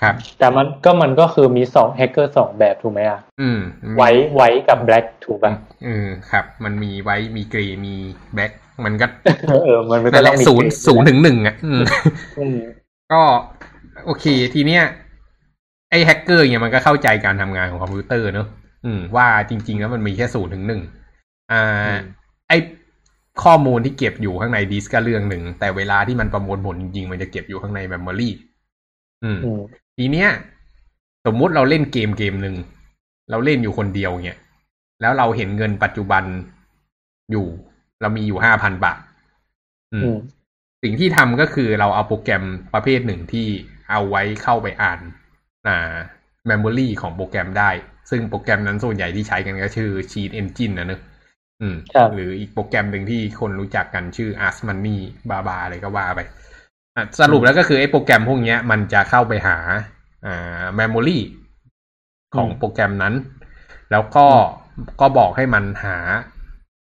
[0.00, 3.58] ครับ แต่มันก็มันก็คือมีสองแฮกเกอร์สองแบบถูกไหมอะอืม
[3.96, 5.52] ไว้ไวกับ black ถูกป่ะ
[5.84, 7.94] เออครับ มันมี white มี gray มี
[8.34, 8.52] black
[8.84, 9.06] มันก็
[9.64, 11.82] เออ มันไม่ต้องนั่นแหต้อละงมีศูนย์เกรดศูนย์ถึงหนึ่งอะอืม
[12.38, 12.58] อืม
[13.12, 13.22] ก็
[14.04, 14.82] โอเค ทีเนี้ย
[15.90, 18.48] ไอ้แฮกเกอร์เนี่ยมันก็เข้าใจการทำงานของคอมพิวเตอร์เนอะ
[18.84, 20.82] อืม ว่าจริง ๆ แล้วมันมีแค่ศูนย์ถึงหนึ่ง
[21.52, 21.92] อ่า
[22.48, 22.56] ไอ้
[23.44, 28.30] ข้อมูลที่เก็บอยู่ข้างในดิสก์ก็เรื่องหนึ่ง แต่เวลาที่มันประมวลผลจริงๆ มันจะเก็บอยู่ข้างใน memory
[29.24, 29.62] อืมอืม
[29.96, 30.28] ทีเนี้ย
[31.26, 32.56] สมมุติเราเล่นเกมเกมหนึ่ง
[33.30, 34.38] เราเล่นอยู่คนเดียวเนี่ย
[35.00, 36.24] แล้วเราเห็นเงินปัจจุบัน
[37.30, 37.46] อยู่
[38.00, 39.00] เรามีอยู่ห้าพันบาท
[39.92, 40.18] อืมอืม
[40.82, 43.46] สิ่งที่ทำก็คือเราเอาโปรแกรมประเภทหนึ่งที่
[43.90, 45.00] เอาไว้เข้าไปอ่าน
[45.66, 45.94] อ่า
[46.50, 47.70] memory ของโปรแกรมได้
[48.10, 51.00] ซึ่งโปรแกรมนั้นส่วนใหญ่ที่ใช้กันก็ชื่อ Cheat Engine นะเนอะ
[51.60, 54.98] อืมครับหรืออีกโปรแกรมหนึ่งที่คนรู้จักกันชื่อ Ars Money
[55.30, 56.34] บาบาอะไรก็ว่าไปอะ
[57.20, 59.58] สรุปแล้วก็คือไอ้โปรแกรมพวกเนี้ยมันจะเข้าไปหา
[60.26, 61.18] อ่า memory
[62.36, 63.14] ของโปรแกรมนั้น
[63.90, 64.26] แล้วก็
[65.00, 65.96] ก็บอกให้มันหา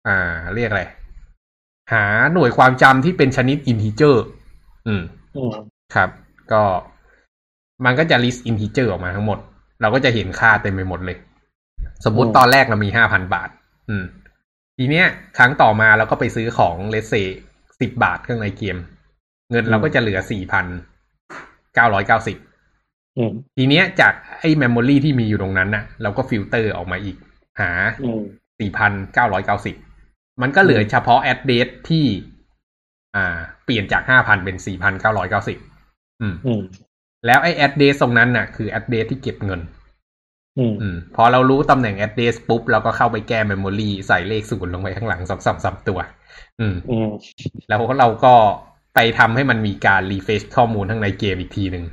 [0.07, 0.83] อ่า เรียกอะไร
[1.93, 4.15] หาหน่วยความจำที่เป็นชนิด integer
[4.87, 5.03] อืม
[5.37, 5.55] อืม
[5.95, 6.09] ครับ
[6.51, 6.63] ก็
[7.85, 9.39] มันก็จะ list integer ออกมาทั้งหมด
[9.81, 11.17] เราก็จะเห็นค่าเต็มไปหมดเลย
[12.05, 13.49] สมมุติอืมตอนแรกเรามีห้าพันบาท
[13.89, 14.03] อืม
[14.77, 17.13] ทีเนี้ย ครั้งต่อมาเราก็ไปซื้อของเลสเซ
[17.79, 18.77] สิบบาทข้างในเกม
[19.53, 20.65] เงินเราก็จะเหลือสี่พัน
[21.75, 22.37] เก้าร้อยเก้าสิบ
[23.17, 27.17] อืมทีเนี้ยจากไอ้ memory ที่มีอยู่ตรงนั้นน่ะเราก็ฟิลเตอร์ออกมาอีก
[27.59, 27.71] หา
[28.03, 28.21] อืม
[28.59, 29.75] สี่พันเก้าร้อยเก้าสิบ
[30.41, 32.05] มันก็เหลือเฉพาะ address ที่
[33.15, 35.57] อ่า เปลี่ยนจากห้าพันเป็นสี่พันเก้าร้อยเก้าสิบ
[36.21, 36.61] อืมอืม
[37.25, 39.61] แล้วไอ้ address ตรงนั้นน่ะ คือ address ที่เก็บเงิน
[40.59, 45.99] อืมอืม พอเรารู้ตำแหน่ง address ปุ๊บ เราก็เข้าไปแก้ memory ใส่เลขศูนย์ลงไปข้างหลังสองสองสามตัว
[46.59, 47.09] อืมอืม
[47.67, 48.33] แล้วเราก็
[48.95, 51.85] ไปทำให้มันมีการ refresh ข้อมูลทั้างในเกมอีกทีหนึ่ง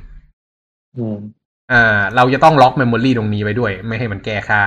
[0.97, 1.17] อืม
[1.71, 4.61] อ่า เราจะต้องล็อก memory ตรงนี้ไว้ด้วย ไม่ให้มันแก้ค่า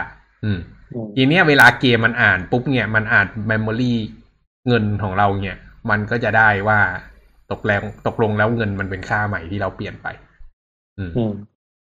[0.45, 0.59] อืม
[0.95, 3.93] อืมทีเนี้ยเวลาเกมมันอ่านปุ๊บเนี่ยมันอ่าน memory
[4.69, 5.59] เงินของเราเนี่ย
[5.91, 6.81] มันก็จะได้ว่า
[7.51, 10.07] ตกแรงตกลงแล้วเงินมันเป็นค่าใหม่ที่เราเปลี่ยนไป
[10.99, 11.33] อืมอืม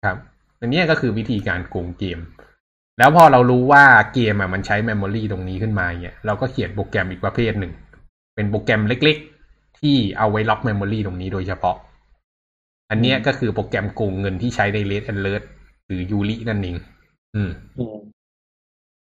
[0.04, 0.18] ครับ
[0.60, 2.20] อันเนี้ยก็คือวิธีการโกงเกม
[3.00, 7.74] แล้วพอเรารู้ว่าเกมอะมันใช้ memory ตรงนี้ขึ้นมาเนี่ยเราก็เขียนโปรแกรมอีกประเภทหนึ่ง
[8.36, 9.31] เป็นโปรแกรมเล็กๆ
[9.82, 11.78] ที่เอาไว้ล็อก memory ตรงนี้โดยเฉพาะ
[12.90, 15.44] อันเนี้ยก็คือโปรแกรมโกงเงินที่ใช้ใน Red Alert
[15.88, 16.78] หรือ Yuri นั่นเอง
[17.36, 17.98] อืมอืม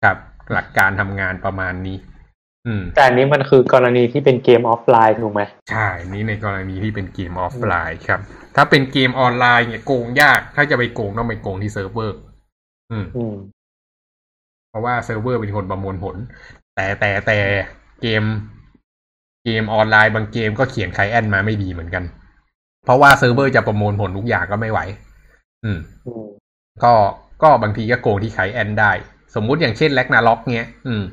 [0.03, 0.17] ครับ
[0.53, 1.97] หลักการทำงานประมาณนี้
[2.67, 8.19] อืม แต่อันนี้มันคือกรณีที่เป็นเกมออฟไลน์ถูกไหมใช่นี่ในกรณีที่เป็นเกมออฟไลน์ครับ
[8.55, 12.17] ถ้าเป็นเกมออนไลน์เนี่ยโกงยาก ถ้าจะไปโกงต้องไปโกงที่เซิร์ฟเวอร์
[12.91, 13.35] อืมอืม
[14.69, 16.15] เพราะว่าเซิร์ฟเวอร์เป็นคนประมวลผล
[16.75, 17.37] แต่แต่แต่
[18.01, 18.23] เกม
[19.45, 22.03] เกมออนไลน์บางเกมก็เขียน client มาไม่ดีเหมือนกัน
[22.85, 24.79] เพราะว่าเซิร์ฟเวอร์จะประมวลผลทุกอย่างก็ไม่ไหว
[25.65, 26.25] อืมอืม
[26.83, 26.93] ก็
[27.43, 28.91] ก็บางทีก็โกงที่ client ได้
[29.35, 31.03] สมมุติอย่างเช่น Ragnarok เนี้ย อืม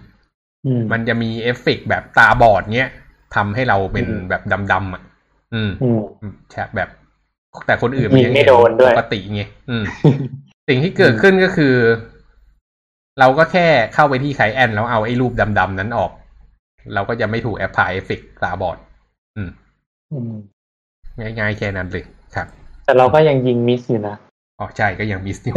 [0.66, 2.90] อืมมันจะมีเอฟเฟกต์แบบตาบอดเนี้ย
[3.34, 5.02] ทำให้เราเป็นอืมแบบดำๆอะ
[5.54, 5.98] อืมอืม
[6.50, 6.88] แชทแบบ
[7.66, 9.84] แต่คนอื่นยิงไม่โดนด้วยปกติไงอืม
[10.68, 11.74] สิ่งที่เกิดขึ้นก็คือ
[13.20, 16.10] เราก็แค่เข้าไปที่ client แล้วเอาไอ้รูปดำๆนั้นออก
[16.94, 18.78] เราก็จะไม่ถูก apply effect ตาบอด
[19.36, 19.50] อืม
[20.12, 20.32] อืม
[21.18, 22.04] ง่ายๆแค่นั้นเลย
[22.34, 22.46] ครับ
[22.84, 24.16] แต่เราก็ยังยิง miss อยู่นะ
[24.58, 25.54] อ๋อใช่ก็ยัง miss อยู่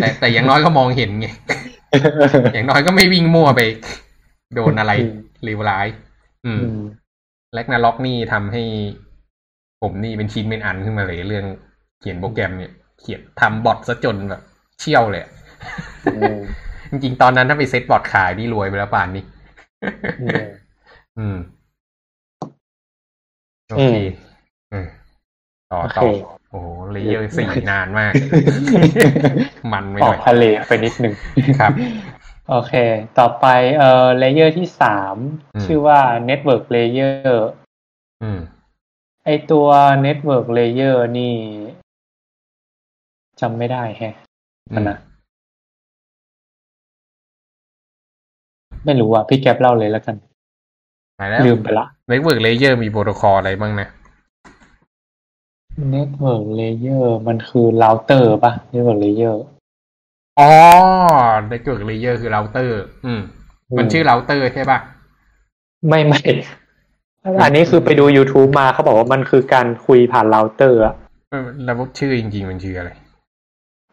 [0.00, 1.28] แต่แต่อย่างน้อยก็มองเห็นไง
[2.54, 3.60] อย่างน้อยก็ไม่วิ่งมั่วไป
[4.54, 5.86] โดนอะไรอืมเลวร้าย
[6.46, 6.80] อืมอืม
[7.54, 8.62] แลกนาล็อกนี่ทำให้
[9.82, 11.44] ผมนี่เป็นชิ้นเป็นอันขึ้นมาเลยเรื่อง
[12.00, 14.42] เขียนโปรแกรมเนี่ย เขียนทำบอทซะจนแบบ
[14.80, 15.30] เชี่ยวเลยอะ
[16.14, 16.36] อืม
[16.90, 19.24] จริงๆตอนนั้นถ้าไปเซ็ตบอทขายนี่รวยไปแล้วป่านนี้
[20.22, 20.46] อืม
[21.18, 21.36] อืม
[23.70, 23.94] โอเค
[24.72, 24.86] อืม
[25.72, 26.10] ต่อโอต่เคอ
[26.50, 28.12] โอ้โหเลเยอร์สี่นานมาก
[29.72, 31.14] มันไม่อหอน่กอยทะเลไปนิดนึง
[31.60, 31.72] ครับ
[32.50, 32.72] โอเค
[33.18, 33.46] ต่อไป
[33.78, 35.16] เอ่อเลเยอร์ที่สาม
[35.54, 37.38] อืมชื่อว่า Network Layer
[38.22, 38.40] อืม
[39.24, 39.68] ไอตัว
[40.06, 41.34] Network Layer นี่
[43.40, 44.14] จำไม่ได้แฮะ
[44.74, 44.98] มันนะ
[48.84, 50.16] ไม่รู้อะ พี่แก๊ปเล่าเลยแล้วกัน
[51.16, 53.88] ไปแล้วลืมไปละ Network Layer มีโปรโตคอลอะไรบ้างนะ
[55.94, 59.36] Network Layer มันคือ router ป่ะ Network Layer
[60.38, 60.50] อ๋อ
[61.48, 63.20] Network Layer คือเราเต อืม
[63.78, 64.78] มันชื่อเราเตอร์ใช่ป่ะ
[65.88, 66.20] ไม่ไม่
[67.42, 70.94] อันนี้คือไปดู YouTube มาเขาบอกว่ามันคือการคุยผ่าน router อะ
[71.30, 72.90] เออแล้วชื่อจริง ๆ มันชื่ออะไร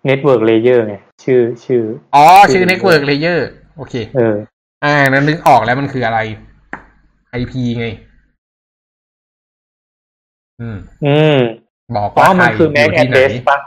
[0.10, 1.84] Network Layer ไงชื่อชื่อ
[2.16, 4.36] อ๋อ ชื่อชื่อ Network Layer โอเค เออ
[4.84, 6.20] อ่านั้นนึกออกแล้วมันคืออะไร
[7.42, 7.88] IP ไง
[10.62, 11.38] อืม อืม
[11.96, 13.58] บอกอ๋อว่าใครออ MAC ยู่ที่ไหน มันคือ MAC address ป่ะ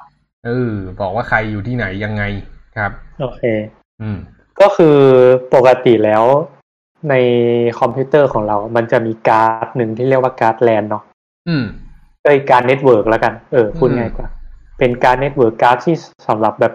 [0.47, 2.23] เออบอกว่าใครอยู่ที่ไหนยังไง
[2.77, 2.91] ครับ
[3.21, 3.43] โอเค
[4.01, 4.19] อืม
[4.61, 4.99] ก็คือ
[5.55, 6.25] ปกติแล้ว
[7.11, 7.15] ใน
[7.81, 11.03] คอมพิวเตอร์ของเรา มันจะมีการ์ดหนึ่งที่เรียกว่าการ์ดแลนเนาะ
[11.49, 11.65] อืม
[12.25, 14.29] เอ้ยการ์ด network แล้วกัน เออพูดอืมง่ายกว่า
[14.79, 15.95] เป็นการ์ด network การ์ดที่
[16.29, 16.73] สำหรับแบบ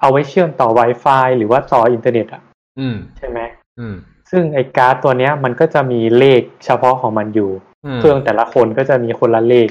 [0.00, 2.42] เอาไว้เชื่อมต่อ Wi-Fi หรือว่าต่ออินเทอร์เน็ตอะ
[2.78, 3.38] อืมใช่ไหม
[3.78, 3.96] อืม
[4.30, 9.68] ซึ่งไอ้การ์ดตัวเนี้ย มันก็จะมีเลขเฉพาะของมันอยู่เครื่องแต่ละคนก็จะมีคนละเลข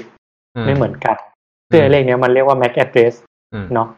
[0.64, 1.16] ไม่เหมือนกัน
[1.70, 3.14] ซึ่งไอ้เลขเนี้ยมันเรียกว่า MAC address
[3.52, 3.88] อืมเนาะ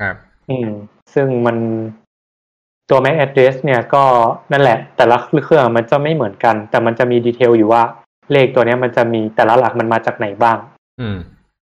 [0.00, 0.16] ครับ
[0.50, 0.68] อืม
[1.14, 1.56] ซึ่งมัน
[2.90, 4.04] ตัว MAC address เนี่ยก็
[4.52, 7.82] นั่นแหละ แต่ละเครื่องมันจะไม่เหมือนกัน แต่มันจะมี detail อยู่ว่า
[8.32, 10.58] เลขตัวเนี้ยมันจะมีแต่ละหลักมันมาจากไหนบ้าง
[11.00, 11.18] อืม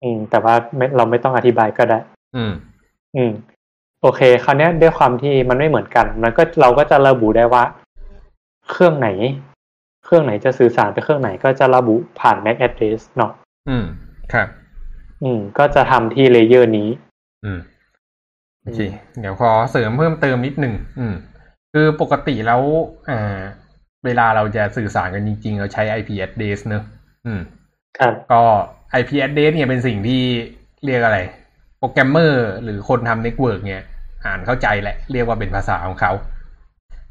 [0.03, 1.99] อืม แต่ว่าไม่เราไม่ต้องอธิบายก็ได้
[2.35, 2.53] อืม
[3.15, 3.31] อืม
[4.07, 7.63] โอเคคราวเนี้ยด้วยความที่มันไม่เหมือนกัน มันก็เราก็จะระบุได้ว่า
[8.69, 9.09] เครื่องไหน
[10.05, 13.31] เครื่องไหนจะสื่อสารไปเครื่องไหนก็จะระบุผ่าน MAC address เนาะ
[13.69, 13.85] อืม
[14.33, 14.47] ครับ
[15.23, 16.89] อืม ก็จะทำที่เลเยอร์นี้
[17.45, 17.59] อืม
[18.61, 18.79] โอเค
[19.19, 21.15] เดี๋ยวขอเสริมเพิ่มเติมนิดหนึ่งอืม
[21.73, 22.61] คือปกติแล้ว
[23.09, 23.39] อ่า
[24.05, 26.83] เวลาเราจะสื่อสารกันจริง ๆ เราใช้ IP address เนอะ
[27.25, 27.41] อืม
[27.99, 28.41] ครับ ก็
[28.99, 30.23] IP address เนี่ยเป็นสิ่งที่
[30.85, 31.19] เรียกอะไร
[31.77, 33.83] โปรแกรมเมอร์หรือคนทำ network เนี่ย
[34.25, 36.11] อ่านเข้าใจแหละ เรียกว่าเป็นภาษาของเขา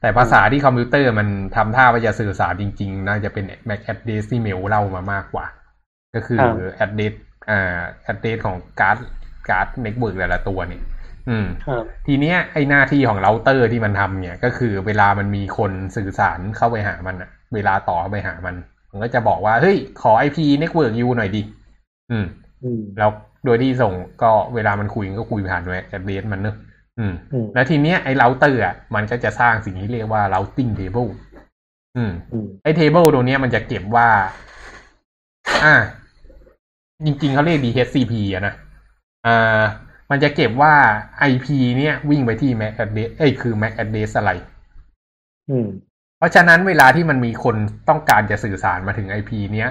[0.01, 5.47] แต่ภาษาที่คอมพิวเตอร์มันทำท่าว่าจะสื่อสารจริง ๆ น่าจะเป็น MAC address ที่เมลเล่ามามากกว่า
[6.15, 6.41] ก็คือ
[6.85, 7.15] address
[7.51, 7.81] อ่า
[8.13, 8.97] address ของการ์ด
[9.49, 10.83] การ์ด network แต่ละตัวเนี่ย
[11.29, 18.55] อืมครับทีเนี้ยไอ้หน้าที่ของเราเตอร์ที่มันทำเนี่ย ก็คือเวลามันมีคนสื่อสารเข้าไปหามันอะเวลาต่อเข้าไปหามัน
[18.91, 21.43] มันก็จะบอกว่า เฮ้ย ขอ IP network U หน่อยดิ
[22.11, 22.27] อืม
[22.65, 23.11] อืมแล้ว
[23.45, 23.93] โดยที่ส่ง
[24.23, 26.57] ก็เวลามันคุยก็คุยผ่าน address มันเนอะ
[26.99, 31.11] อืมอืม แล้วทีเนี้ยไอ้เราเตอร์อะมันก็จะสร้างสิ่งที่เรียกว่า routing table
[31.97, 34.09] อืมอืมไอ้ table ตัวเนี้ยมันจะเก็บว่า
[35.65, 35.75] อ่า
[37.05, 38.55] จริง ๆเขาเรียก DHCP อะนะ
[39.27, 39.63] อ่า
[40.11, 40.75] มันจะเก็บว่า
[41.31, 41.47] IP
[41.79, 44.31] เนี่ยวิ่งไปที่ MAC address เอ้ยคือ MAC address อะไร
[45.51, 45.67] อืม
[46.19, 47.57] เพราะฉะนั้นเวลาที่มันมีคน
[47.89, 49.71] ต้องการจะสื่อสารมาถึง IP เนี้ย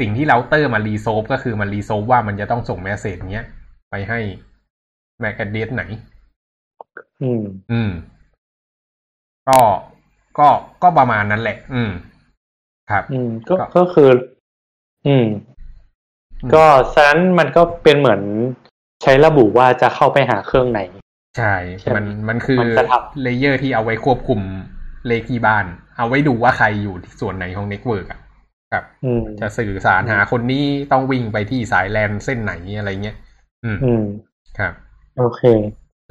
[0.00, 3.46] สิ่งที่เราเตอร์มา resolve ก็คือมัน resolve ว่ามันจะต้องส่ง message เนี้ย
[3.90, 4.20] ไปให้
[5.22, 5.84] MAC address ไหน
[7.22, 7.90] อืม อืม
[9.48, 9.58] ก็
[10.38, 10.48] ก็
[10.82, 11.90] ก็ประมาณนั้นแหละ อืม
[12.90, 14.08] ครับ อืม ก็ก็ก็คือ
[15.06, 15.26] อืม
[16.42, 16.64] อืม ก็
[16.94, 18.20] ฉะนั้นมันก็เป็นเหมือน
[19.02, 20.80] ใช้ระบุว่าจะเข้าไปหาเครื่องไหน
[21.36, 24.40] ใช่ใช่ไหมมันมันคือมันจะทำ layer ที่เอาไว้ควบคุม
[25.08, 25.64] เลขที่บ้าน
[25.96, 28.20] เอาไว้ดูว่าใครอยู่ที่ส่วนไหนของ network อะ
[28.72, 33.16] ครับอืมจะสื่อสารหาคนนี้ต้องวิ่งไปที่สายแลนเส้นไหนอะไรเงี้ย
[33.64, 34.04] อืมอืม
[34.58, 34.72] ครับ
[35.18, 35.42] โอเค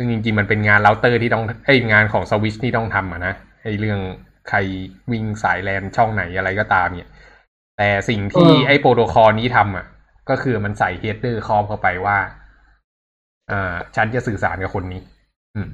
[0.02, 3.34] ซึ่งจริงๆ มันเป็นงานเราเตอร์ที่ต้องเอ้ยงานของสวิชที่ต้องทำอะนะ
[3.64, 4.00] ไอ้เรื่อง
[4.50, 4.58] ใคร
[5.12, 7.12] วิ่งสายแลนช่องไหนอะไรก็ตามเนี่ย
[7.78, 9.86] แต่สิ่งที่เออไอ้โปรโตคอลนี้ทำอะ
[10.30, 12.18] ก็คือมันใส่เฮดเดอร์คอมเข้าไปว่า
[13.52, 15.02] อ่าฉันจะสื่อสารกับคนนี้
[15.56, 15.70] อืม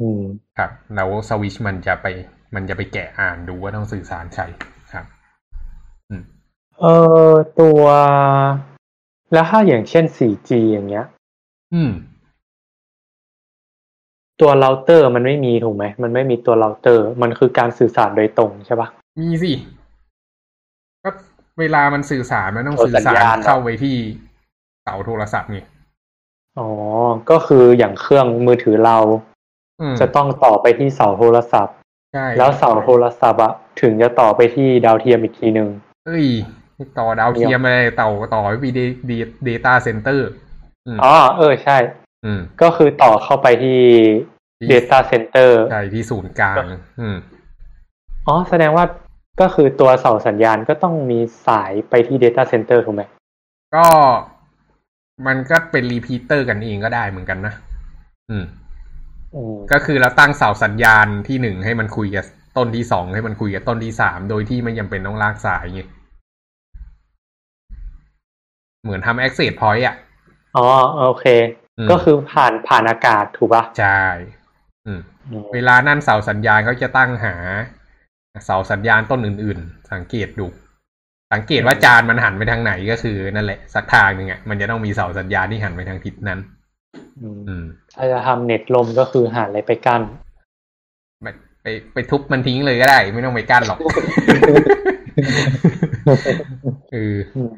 [0.00, 0.22] อืม
[0.58, 2.06] ครับแล้วสวิชมันจะไป
[2.54, 4.44] มันจะไปแกะอ่านดูว่าต้องสื่อสารใคร
[4.92, 5.06] ครับ
[6.10, 6.22] อืม
[6.80, 6.86] เอ
[7.30, 7.82] อตัว
[9.32, 11.06] แล้วถ้าอย่างเช่น 4G อย่างเงี้ย
[11.74, 11.92] อืม
[14.40, 18.88] ตัวเราเตอร์มันไม่มีถูกไหม มันไม่มีตัวเราเตอร์ มันคือการสื่อสารโดยตรงใช่ปะ
[19.20, 19.52] มีสิ
[21.04, 21.10] ก็
[21.60, 23.96] เวลามันสื่อสารมันต้องตัวสื่อสัญสารญาณเหรอเข้าไปที่
[24.82, 25.58] เสาโทรศัพท์ไง
[26.58, 26.68] อ๋อ
[27.30, 28.98] ก็คืออย่างเครื่องมือถือเรา
[29.80, 31.74] อืมจะต้องต่อไปที่เสาโทรศัพท์
[32.12, 35.68] ใช่แล้วเสาโทรศัพท์อะถึงจะต่อไปที่ดาวเทียมอีกทีหนึ่ง
[36.06, 36.26] เอ้ย
[36.98, 40.28] ต่อดาวเทียมอะไรต่อต่อไปดีดีdata center
[40.86, 41.99] อืมอ๋อเออใช่อืม
[42.62, 43.82] ก็คือต่อเข้าไปที่
[44.58, 46.64] ที่ Data Center ใช่ที่ศูนย์กลาง
[47.00, 47.16] อืม
[48.26, 48.84] อ๋อ แสดงว่า
[49.40, 53.02] ก็คือตัวเสาสัญญาณก็ต้องมีสายไปที่ Data Center ถูกไหม
[53.74, 53.86] ก็
[55.26, 57.54] มันก็เป็น repeater กันเองก็ได้เหมือนกันนะ
[58.30, 58.44] อืม
[59.34, 65.82] อืมก็คือเราตั้งเสาสัญญาณที่หนึ่งให้มันคุยกับต้นที่สองให้มันคุยกับต้นที่สามโดยที่ไม่จำเป็นต้องลากสายไง
[68.82, 69.96] เหมือนทำ access point อะ
[70.56, 70.66] อ๋อ
[71.08, 71.59] โอเคอืม
[71.90, 74.02] ก็คือผ่านผ่านอากาศถูกปะใช่
[74.86, 75.00] อืม
[75.30, 77.34] อืมเวลานั่นเสาสัญญาณเขาจะตั้งหา
[78.46, 80.46] เสาสัญญาณต้นอื่น ๆ สังเกตดู
[81.32, 86.40] สังเกตว่าจานมันหันไปทางไหนก็คือนั่นแหละสักทางหนึ่งอะมันจะต้องมีเสาสัญญาณที่หันไปทางทิศนั้น
[87.22, 87.64] อืมอืม
[87.96, 90.02] ถ้าจะทำเน็ตลมก็คือหาอะไรไปกั้น
[91.22, 91.26] ไป
[91.62, 93.78] ไปไปทุบมันทิ้งเลยก็ได้ ไม่ต้องไปกั้นหรอก
[96.92, 97.52] เอออืม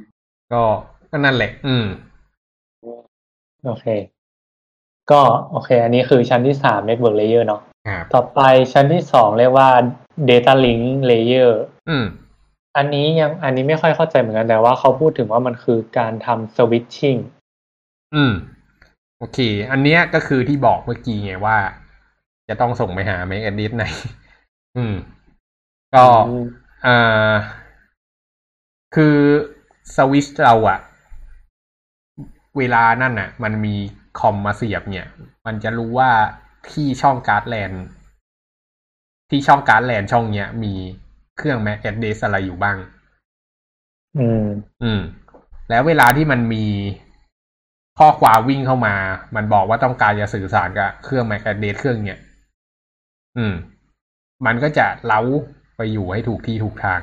[0.53, 0.63] ก็
[1.11, 1.85] ก็นั่นแหละ อืม
[3.67, 3.87] โอเค
[5.11, 8.41] ก็โอเค อันนี้คือชั้นที่สาม Network Layer เนาะครับต่อไป
[8.73, 9.69] ชั้นที่สองเรียกว่า
[10.29, 11.51] Data Link Layer
[11.89, 12.05] อืม
[12.77, 17.21] อันนี้ยังอันนี้ไม่ค่อยเข้าใจเหมือนกันแต่ว่าเขาพูดถึงว่ามันคือการทำ switching
[18.15, 18.33] อืม
[19.19, 19.39] โอเค
[19.71, 21.59] อันเนี้ยก็คือที่บอกเมื่อกี้ไงว่า
[22.49, 23.85] จะต้องส่งไปหา Make a d i s ไหน
[24.77, 24.95] อืม
[25.95, 26.45] ก็อืม
[26.87, 27.33] อ่า
[28.95, 29.17] คือ
[29.97, 30.79] สวิตชเราอะ
[32.59, 33.75] เวลานั่นน่ะ มันมี
[34.19, 35.07] คอมมาเสียบเนี่ย
[35.47, 36.11] มันจะรู้ว่า
[36.71, 37.73] ที่ช่องการ์ดแลน
[39.31, 40.73] ที่ช่องการ์ดแลนช่องเนี้ยมี
[41.39, 42.77] เครื่อง Mac address อะไรอยู่บ้าง
[44.19, 44.45] อืม
[44.83, 45.01] อืม
[45.71, 46.67] แล้วเวลาที่มันมี
[47.99, 48.95] ข้อความวิ่งเข้ามา
[49.37, 52.19] มันบอกว่าต้องการจะสื่อสารกับเครื่อง Mac address เครื่องเนี้ย
[53.37, 53.55] อืม
[54.47, 55.21] มันก็จะ route
[55.77, 57.01] ไปอยู่ให้ถูกที่ถูกทาง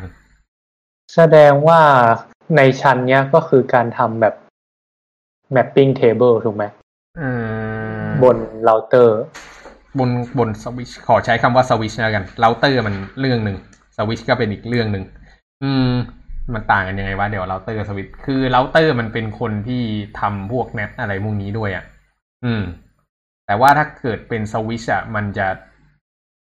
[1.16, 1.80] แสดงว่า
[2.56, 4.36] ในชั้นเนี้ยก็คือการทำแบบ
[5.56, 6.64] mapping table ถูกไหม
[7.20, 7.30] อื
[8.06, 9.20] มบนเราเตอร์
[10.00, 13.58] บนบนสวิชขอใช้คำว่าสวิชแล้วกันเราเตอร์มันเรื่องหนึ่ง
[13.98, 15.04] สวิชก็เป็นอีกเรื่องหนึ่ง
[15.64, 15.92] อืม
[16.54, 19.84] มันต่างกันยังไงวะเดี๋ยว router switch คือเราเตอร์มันเป็นคนที่
[20.20, 21.86] ทำพวก NAT อะไรพวกนี้ด้วยอะ
[22.46, 22.64] อืม
[23.46, 25.48] แต่ว่าถ้าเกิดเป็นสวิชอะ มันจะ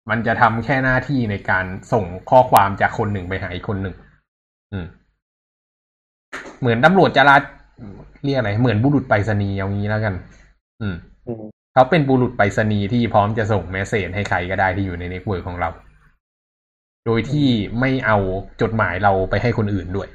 [0.10, 3.95] มันจะทำแค่หน้าที่ในการส่งข้อความจากคนหนึ่งไปหาอีกคนหนึ่ง
[4.72, 4.86] อืม
[6.60, 7.36] เหมือนตำรวจจรา
[8.24, 10.14] เรียกอะไรเหมือนบุรุษไปรษณีย์เอางี้แล้วกัน
[10.82, 10.96] อืม
[11.28, 15.70] อืมเขาเป็นบุรุษไปรษณีย์ที่พร้อมจะส่ง message ให้ใครก็ได้ที่อยู่ใน network ของเรา
[17.06, 17.48] โดยที่
[17.80, 18.18] ไม่เอา
[18.62, 20.08] จดหมายเราไปให้คนอื่นด้วย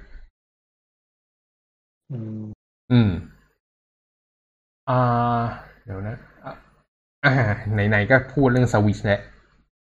[2.11, 2.45] อืม
[2.91, 3.09] อืม
[4.89, 5.41] อ่า
[5.85, 6.53] เดี๋ยวนะอะ
[7.25, 7.33] อ่า
[7.89, 9.21] ไหนๆก็พูดเรื่องสวิชแล้ว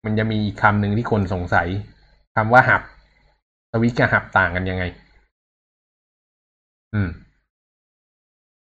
[0.05, 1.69] มันจะมีอีกคำหนึ่งที่คนสงสัย
[2.37, 2.83] คำว่าหับ
[3.73, 4.85] สวิชกับหับต่างกันยังไง
[6.95, 7.09] อืม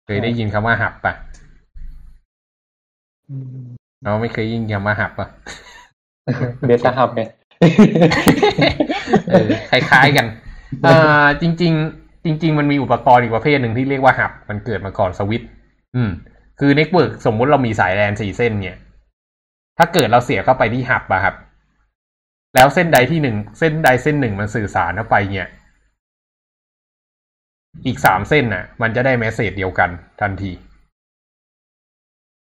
[0.06, 1.14] เคยได้ยินคำว่าหับปะ
[3.30, 3.66] อืม
[4.02, 5.28] เราไม่เคยยินคำว่าหับปะ
[6.66, 7.28] เดต้าฮับเนี่ย
[9.30, 10.26] เออคล้ายๆกัน
[10.86, 15.48] อ่าจริง ๆ จริง ๆ มันมีอุปกรณ์อีกประเภทหนึ่งที่เรียกว่า hub มันเกิดมาก่อนสวิตช์
[15.96, 16.10] อืม
[16.60, 18.76] คือ network สมมุติเรามีสายแลนสี่เส้น เนี่ย
[19.78, 21.34] ถ้าเกิดเราเสียบเข้าไปที่ hub อะครับ
[22.54, 25.48] แล้วเส้นใดที่หนึ่งเส้นใดเส้นหนึ่งมันสื่อสารเข้าไปเนี่ย
[27.86, 30.52] อีกสามเส้นน่ะ มันจะได้ message เดียวกันทันที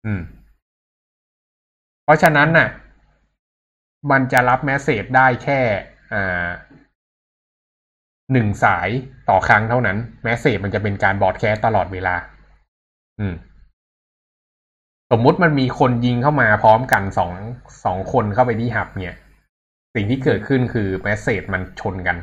[0.07, 0.23] อืม
[2.05, 2.69] เพราะฉะนั้นน่ะ
[4.11, 5.61] มันจะรับ message ได้แค่
[6.13, 6.49] อ่า
[8.33, 8.89] หนึ่งสาย
[9.29, 12.17] ต่อครั้งเท่านั้น message มันจะเป็นการ broadcast ตลอดเวลา
[13.21, 13.35] อืม
[15.11, 17.33] สสมมุติมันมีคนยิงเข้ามาพร้อมกันสอง
[17.85, 19.15] สองคนเข้าไปที่ hub เนี่ย
[19.95, 22.17] สิ่งที่เกิดขึ้นคือ message มันชนกัน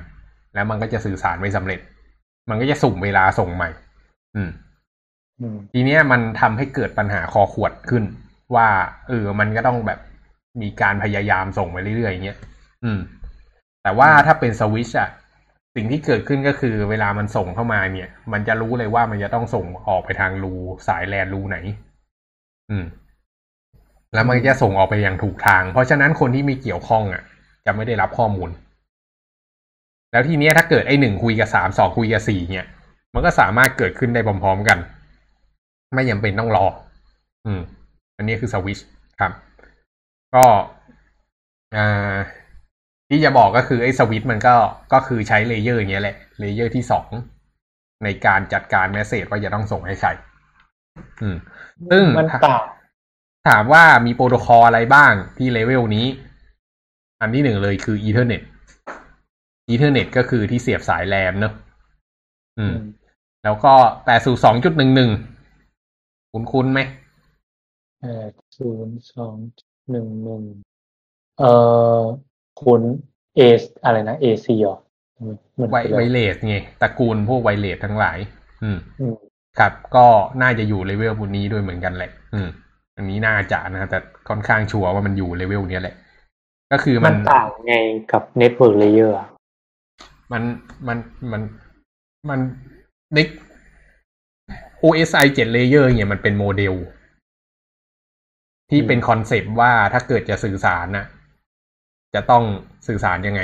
[0.54, 1.80] แล้วมันก็จะสื่อสารไม่สำเร็จ
[2.52, 3.70] มันก็จะสุ่มเวลาส่งใหม่
[4.36, 4.52] อืม
[5.42, 8.04] อืมทีเนี้ยมันทำให้เกิดปัญหาคอขวดขึ้น
[8.56, 8.68] ว่า
[9.08, 10.00] เออ มันก็ต้องแบบ
[10.62, 12.38] มีการพยายามส่งไปเรื่อยๆอย่างเงี้ย
[12.84, 13.00] อืม
[13.84, 15.10] แต่ว่าถ้าเป็นสวิชอะ
[15.76, 20.54] สิ่งที่เกิดขึ้นก็คือเวลามันส่งเข้ามาเนี่ย มันจะรู้เลยว่ามันจะต้องส่งออกไปทางรู
[20.88, 21.58] สายแลนรูไหน
[22.72, 22.86] อืม
[24.14, 27.24] แล้วมันจะส่งออกไปอย่างถูกทาง เพราะฉะนั้นคนที่มีเกี่ยวข้องอะ
[27.66, 28.50] จะไม่ได้รับข้อมูล
[30.12, 32.68] แล้วทีเนี้ยถ้าเกิดไอ้หนึ่งคุยกับสามสองคุยกับสี่เนี่ย
[33.14, 34.78] มันก็สามารถเกิดขึ้นได้พร้อมๆกัน
[35.96, 36.66] ไม่จำเป็นต้องรอ
[37.46, 37.62] อืม
[38.18, 38.80] อันนี้คือสวิช
[39.20, 39.32] ครับ
[40.36, 40.46] ก็
[41.76, 42.16] อ่า
[43.10, 44.56] ที่จะบอกก็คือไอ้สวิตช์มันก็
[44.94, 47.08] ก็คือใช้ layer อย่างเงี้ยแหละ layer ที่สอง
[48.04, 50.10] ในการจัดการ message ว่าจะต้องส่งให้ใคร
[51.22, 51.36] อืม
[51.92, 52.64] ซึ่งมันต่าง
[53.50, 56.08] ถามว่ามีโปรโตคอลอะไรบ้างที่เลเวลนี้
[57.22, 57.98] อันที่หนึ่งเลยคือ
[59.70, 61.54] Ethernet Ethernet ก็คือที่เสียบสายแลนเนอะ
[62.60, 62.76] อืม
[63.44, 63.74] แล้วก็
[64.06, 65.10] แปดศูนย์สองจุดหนึ่งหนึ่ง
[66.32, 66.80] คุ้นคุ้นๆไหม
[68.00, 69.36] แปดศูนย์สอง
[69.90, 70.44] หนึ่งหนึ่ง
[71.40, 71.52] เอ่
[72.00, 72.02] อ
[72.64, 72.82] คุณ
[73.36, 73.42] เอ
[73.84, 74.78] อะไรนะ AC หรอ
[75.60, 78.18] มัน wire wireless ไงตระกูลพวกไวเลสทั้งหลาย
[78.64, 79.16] อืมอืม
[79.60, 80.06] ครับก็
[80.42, 82.48] น่าจะอยู่เลเวลบนนี้ด้วยเหมือนกันแหละ อืม
[82.98, 84.00] อันนี้น่าจะนะ แต่
[84.30, 85.96] ค่อนข้างชัวร์ว่ามันอยู่เลเวลเนี้ยแหละ
[86.72, 87.74] ก็คือมันมันต่างไง
[88.12, 89.28] กับ Network Layer อะ
[90.32, 90.44] มัน
[90.88, 90.98] มัน
[91.32, 91.42] มัน
[92.30, 92.40] มัน
[93.14, 93.20] ใน
[94.84, 96.76] OSI 7 layer เนี่ยมันเป็นโมเดล
[98.70, 101.06] ที่เป็น concept ว่าถ้าเกิดจะสื่อสารน่ะ
[102.16, 102.44] จะต้อง
[102.88, 103.42] สื่อสารยังไง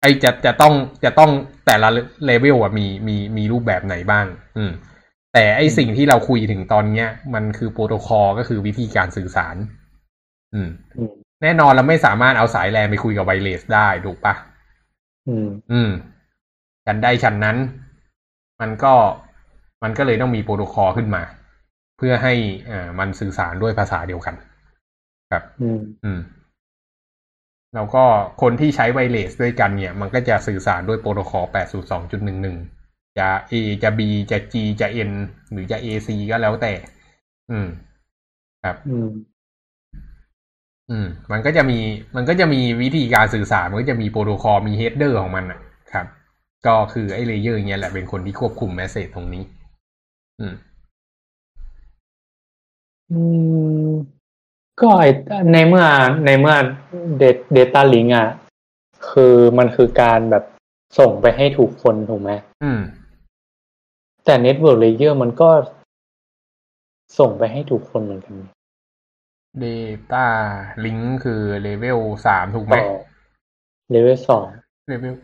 [0.00, 0.74] ไอ้จะจะต้อง
[1.04, 1.30] จะต้อง
[1.66, 1.88] แต่ละ
[2.26, 4.26] เลเวลอะมีมีมีรูปแบบไหนบ้าง
[4.56, 4.72] อืม
[5.32, 9.56] แต่ไอ้สิ่งที่เราคุยถึงตอนเนี้ย มันคือโปรโตคอลก็คือวิธีการสื่อสาร
[10.54, 14.34] อืมอืมแน่นอนเราไม่สามารถเอาสายแลนไปคุยกับไวเลสได้ถูกปะ
[15.28, 15.90] อืม อืม
[16.86, 17.56] ฉันได้ฉันนั้น
[18.60, 18.94] มันก็
[19.82, 21.22] มันก็เลยต้องมีโปรโตคอลขึ้นมา
[21.96, 22.34] เพื่อให้
[22.70, 24.34] อ่ามันสื่อสารด้วยภาษาเดียวกัน
[25.30, 26.20] ครับ อืม อืม
[27.74, 28.04] แล้วก็
[28.42, 31.46] คนที่ใช้ไวเลสด้วยกันเนี่ย มันก็จะสื่อสารด้วยโปรโตคอล
[32.10, 34.00] 802.11 จะ A จะ B
[34.30, 35.10] จะ G จะ N
[35.52, 36.72] หรือจะ AC ก็แล้วแต่
[37.50, 37.68] อืม
[38.64, 39.08] ครับ อืม
[40.90, 41.78] อืม มันก็จะมี
[42.16, 45.60] มันก็จะมีวิธีการสื่อสาร มันก็จะมีโปรโตคอล มี header ของมันอะ
[45.92, 46.06] ครับ
[46.66, 49.44] ก็คือไอ้ layer เงี้ยแหละเป็นคนที่ควบคุม message ตรงนี้
[50.40, 50.54] อืม
[53.10, 53.20] อื
[53.86, 53.90] ม
[54.80, 55.10] ก็ไอ้
[55.52, 55.84] ในเมื่อ
[56.26, 56.56] ในเมื่อ
[57.56, 58.28] Data Link อะ
[59.10, 60.44] คือมันคือการแบบ
[60.98, 62.30] ส่งไปให้ถูกคนถูกไหม
[62.62, 62.80] อืม
[64.24, 65.50] แต่ Network Layer มันก็
[67.18, 68.34] ส่งไปให้ถูกคนเหมือนกัน
[69.62, 70.26] Data
[70.84, 72.94] Link คือเลเวลสามถูกไหมต่อ
[73.94, 74.44] Level สอง
[74.88, 75.14] เลเวล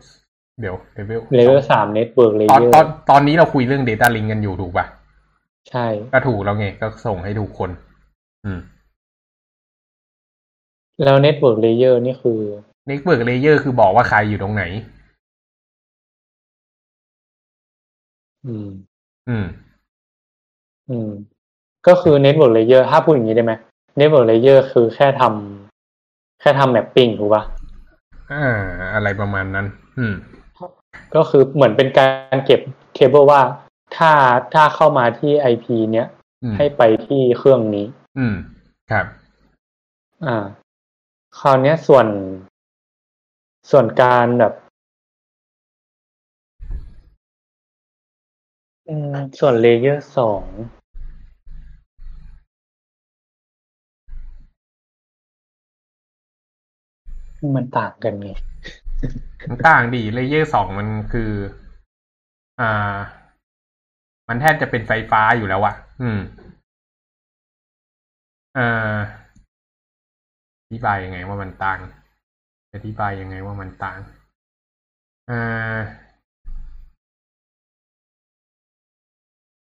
[0.59, 4.85] เดี๋ยวเลเวล Level สาม Network ตอน Layer ตอนตอนนี้เราคุยเรื่อง Data Link กันอยู่ถูกป่ะ
[5.69, 7.71] ใช่ ก็ถูกแล้วไงก็ส่งให้ถูกคน
[8.45, 8.59] อืม
[11.03, 12.39] แล้ว Network Layer นี่คือ
[12.89, 14.63] Network Layer คือบอกว่าใครอยู่ตรงไหน
[18.45, 18.67] อืม
[19.29, 19.45] อืม
[20.89, 21.09] อืม
[21.87, 23.53] ก็คือ Network Layer ถ้าพูดอย่างนี้ได้ไหม
[23.99, 27.43] Network Layer คือแค่ทำแค่ทำ mapping ถูกปะ
[28.31, 28.45] อ่า
[28.93, 29.65] อะไรประมาณนั้น
[29.97, 30.13] อืม
[31.15, 32.59] ก็คือเหมือนเป็นการเก็บ
[32.93, 33.41] เคเบิลว่า
[33.95, 34.11] ถ้า
[34.53, 36.07] ถ้าเข้ามาที่ IP เนี้ย
[36.43, 37.85] อืมให้ไปที่เครื่องนี้
[38.17, 38.35] อืม
[38.91, 39.05] ครับ
[40.25, 40.45] อ่า
[41.39, 42.07] คราวเนี้ยส่วน
[43.71, 44.53] ส่วนการแบบ
[48.87, 50.45] อืมส่วน layer สอง
[57.55, 58.29] มันต่างกันไง
[59.49, 61.31] มันต่างดี layer สองมันคือ
[62.61, 62.95] อ่า
[64.27, 66.19] มันแทบจะเป็นไฟฟ้าอยู่แล้วอะอืม
[68.57, 68.97] อ่า
[70.63, 71.79] อธิบายยังไงว่ามันต่าง
[72.73, 73.99] อธิบายยังไงว่ามันต่าง
[75.29, 75.77] อ่า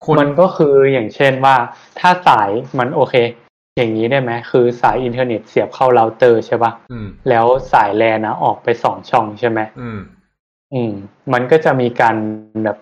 [0.05, 1.57] คนมันก็คืออย่างเช่นว่า
[1.99, 3.15] ถ้าสายมันโอเค
[3.77, 9.99] อย่างนี้ได้ไหมคือสายอินเทอร์เน็ตเสียบเข้าเราเตอร์ใช่ปะอืมแล้วสายแลนนะออกไปสองช่องใช่ไหมอืม
[10.75, 10.93] อืม
[11.33, 12.17] มันก็จะมีการ
[12.65, 12.79] แบบ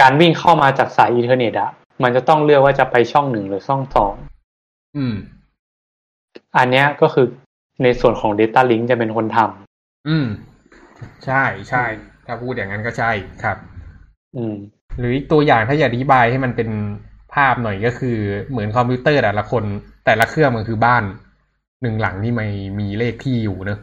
[0.00, 1.70] การวิ่งเข้ามาจากสายอินเทอร์เน็ตอะ
[2.02, 4.14] มันจะต้องเลือกว่าจะไปช่องหนึ่งหรือช่องสอง
[4.96, 5.14] อืม
[6.56, 7.26] อันเนี้ยก็คือ
[7.82, 10.26] ในส่วนของ Data Link จะเป็นคนทำอืม
[11.26, 11.84] ใช่ใช่
[12.26, 13.10] ถ้าพูดอย่างนั้นก็ใช่
[13.42, 13.56] ครับ
[14.36, 14.56] อืม
[14.98, 16.70] หรืออีกตัวอย่างถ้าอยากอธิบายให้มันเป็น
[17.34, 18.16] ภภาพหน่อยก็คือ
[18.50, 19.64] เหมือนคอมพิวเตอร์แต่ละคน
[20.04, 21.02] แต่ละเครื่องมันคือบ้าน
[21.82, 22.48] หนึ่งหลังที่ไม่
[22.80, 23.78] มีเลขที่อยู่เนอะ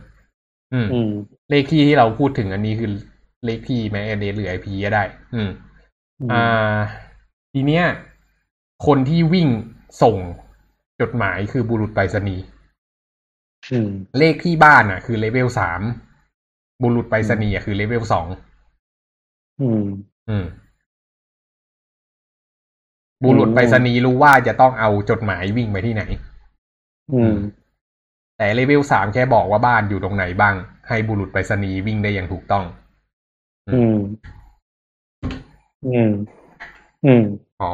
[0.74, 1.12] อืมอืม
[1.50, 2.92] เลขที่ที่เราพูดถึงอันนี้คือ
[3.46, 5.04] เลขที่แม้เดหรือไอพีก็ได้
[5.36, 5.50] อืม
[6.32, 6.78] อ่า
[7.54, 7.86] ทีเนี้ย
[8.86, 9.48] คนที่วิ่ง
[10.02, 10.18] ส่ง
[11.02, 12.44] จดหมายคือบุรุษไปรษณีย์
[13.72, 15.82] อืมเลขที่บ้านอะ คือเลเวลสาม
[16.82, 18.28] บุรุษไปรษณีย์อะคือเลเวลสอง
[19.62, 19.84] อืม
[20.30, 20.46] อืม
[23.24, 26.04] บุรุษไปรษณีย์รู้ว่าจะต้องเอาจดหมายวิ่งไปที่ไหน
[27.14, 27.36] อืม
[28.38, 30.56] แต่เลเวลสามแค่บอกว่าบ้านอยู่ตรงไหนบ้าง
[30.88, 32.64] ให้บุรุษไปรษณีย์วิ่งได้อย่างถูกต้อง
[33.74, 33.98] อืม
[35.88, 36.12] อืม
[37.06, 37.24] อืม
[37.62, 37.72] อ๋อ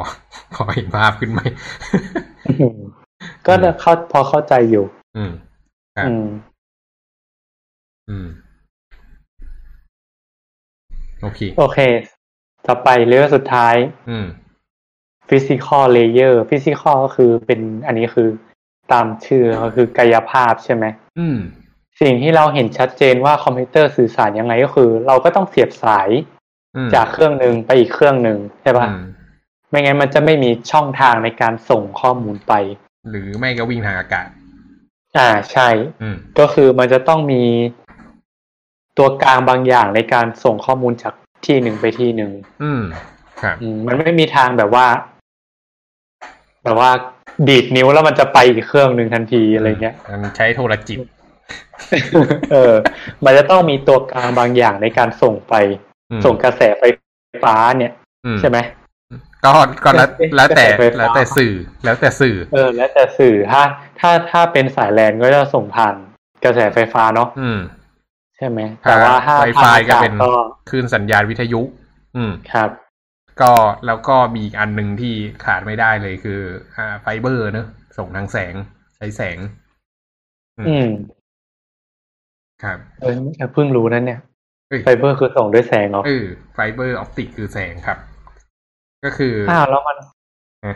[0.54, 1.40] พอเห็นภาพขึ้นไหม
[2.46, 2.76] อืม
[3.46, 4.84] ก็เข้าพอเข้าใจอยู่
[5.16, 5.32] อืม
[5.96, 6.26] ครับอืม
[8.10, 8.28] อืม
[11.22, 11.78] โอเค โอเค
[12.66, 13.74] ต่อไปเรื่องสุดท้าย
[14.10, 14.26] อืม
[15.28, 18.28] physical layer physical ก็คือเป็นอันนี้คือ
[18.92, 20.84] ตามชื่อก็คือกายภาพใช่ไหม
[21.18, 21.38] อืม
[22.00, 26.08] สิ่งที่เราเห็นชัดเจนว่าคอมพิวเตอร์สื่อสารยังไงก็คือ เราก็ต้องเสียบสาย
[26.76, 29.02] อืมจากเครื่องหนึ่งไปอีกเครื่องหนึ่งใช่ปะอืม
[29.70, 32.52] ไม่งั้นมันจะไม่มีช่องทางในการส่งข้อมูลไป
[33.10, 34.26] หรือไม่ก็วิ่งทางอากาศ
[35.18, 35.68] อ่าใช่
[36.02, 37.42] อืมก็คือมันจะต้องมี
[38.98, 41.14] ตัวกลางบางอย่างในการส่งข้อมูลจาก
[41.46, 42.82] ที่หนึ่งไปที่หนึ่งอืม
[43.40, 44.86] ครับอืมมันไม่มีทางแบบว่า
[46.68, 46.92] แบบว่า
[47.48, 50.98] ดีดนิ้วแล้วมันจะไปอีกเครื่องหนึ่งทันทีอะไรเงี้ยมันใช้โทรจิต
[52.52, 52.74] เออ
[53.24, 55.54] มันจะต้องมีตัวกลางบางอย่างในการส่งไป
[56.10, 56.82] อืมส่งกระแสไฟ
[57.44, 57.92] ฟ้าเนี่ย
[58.26, 58.58] อืมใช่ไหม
[59.44, 59.52] ก็
[59.84, 61.54] ก็แล้วเอ๊ะแล้วแต่กระแสไฟฟ้าแล้วแต่สื่อ
[61.84, 63.62] แล้วแต่สื่อ เออ แล้วแต่สื่อถ้า
[64.00, 65.94] ถ้าถ้าเป็นสายแลนก็จะส่งผ่าน
[66.44, 67.58] กระแสไฟฟ้าเนาะอืม
[68.36, 70.32] ใช่ไหมแต่ว่าถ้าไวไฟทางอากาศเป็นก็
[70.70, 71.60] คลื่นสัญญาณวิทยุ
[72.16, 72.70] อืมครับ
[73.40, 73.52] ก็
[73.86, 75.14] แล้วก็มีอีกอันหนึ่งที่
[75.44, 76.40] ขาดไม่ได้เลยคือ
[76.76, 77.66] อ่าไฟเบอร์เนอะ
[77.98, 78.54] ส่งทางแสง
[78.96, 79.38] ใช้แสง
[80.58, 80.88] อืม
[82.62, 83.14] ครับเออ
[83.54, 84.20] เพิ่งรู้นั่นเนี่ย
[84.68, 87.98] เอ้ยไฟเบอร์คือส่งด้วยแสงเหรอเออ fiber optic คือแสงครับ
[89.04, 89.96] ก็คืออ้าวแล้วมัน
[90.64, 90.74] อะ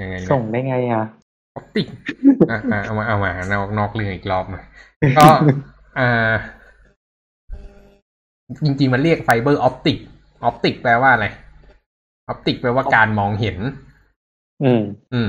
[0.00, 1.04] ยังไงนะส่งได้ไงอะ
[1.56, 1.86] opticิก
[2.50, 4.64] อะอะเอามาเอามานอกนอกเรื่องอีกรอบหน่อย
[5.18, 5.26] ก็
[5.98, 6.32] อ่า
[8.64, 9.98] จริงๆมันเรียก fiber optic
[10.44, 11.26] optic แปลว่าอะไร
[12.28, 13.56] optic แปลว่าการมองเห็น
[14.62, 14.82] อืม
[15.12, 15.20] อื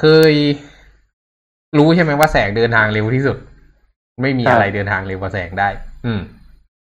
[0.00, 0.32] เคย
[1.78, 3.38] รู้ใช่ไหมว่าแสงเดินทางเร็วที่สุด
[4.22, 5.68] ไม่มีครับอะไรเดินทางเร็วกว่าแสงได้
[6.06, 6.20] อืม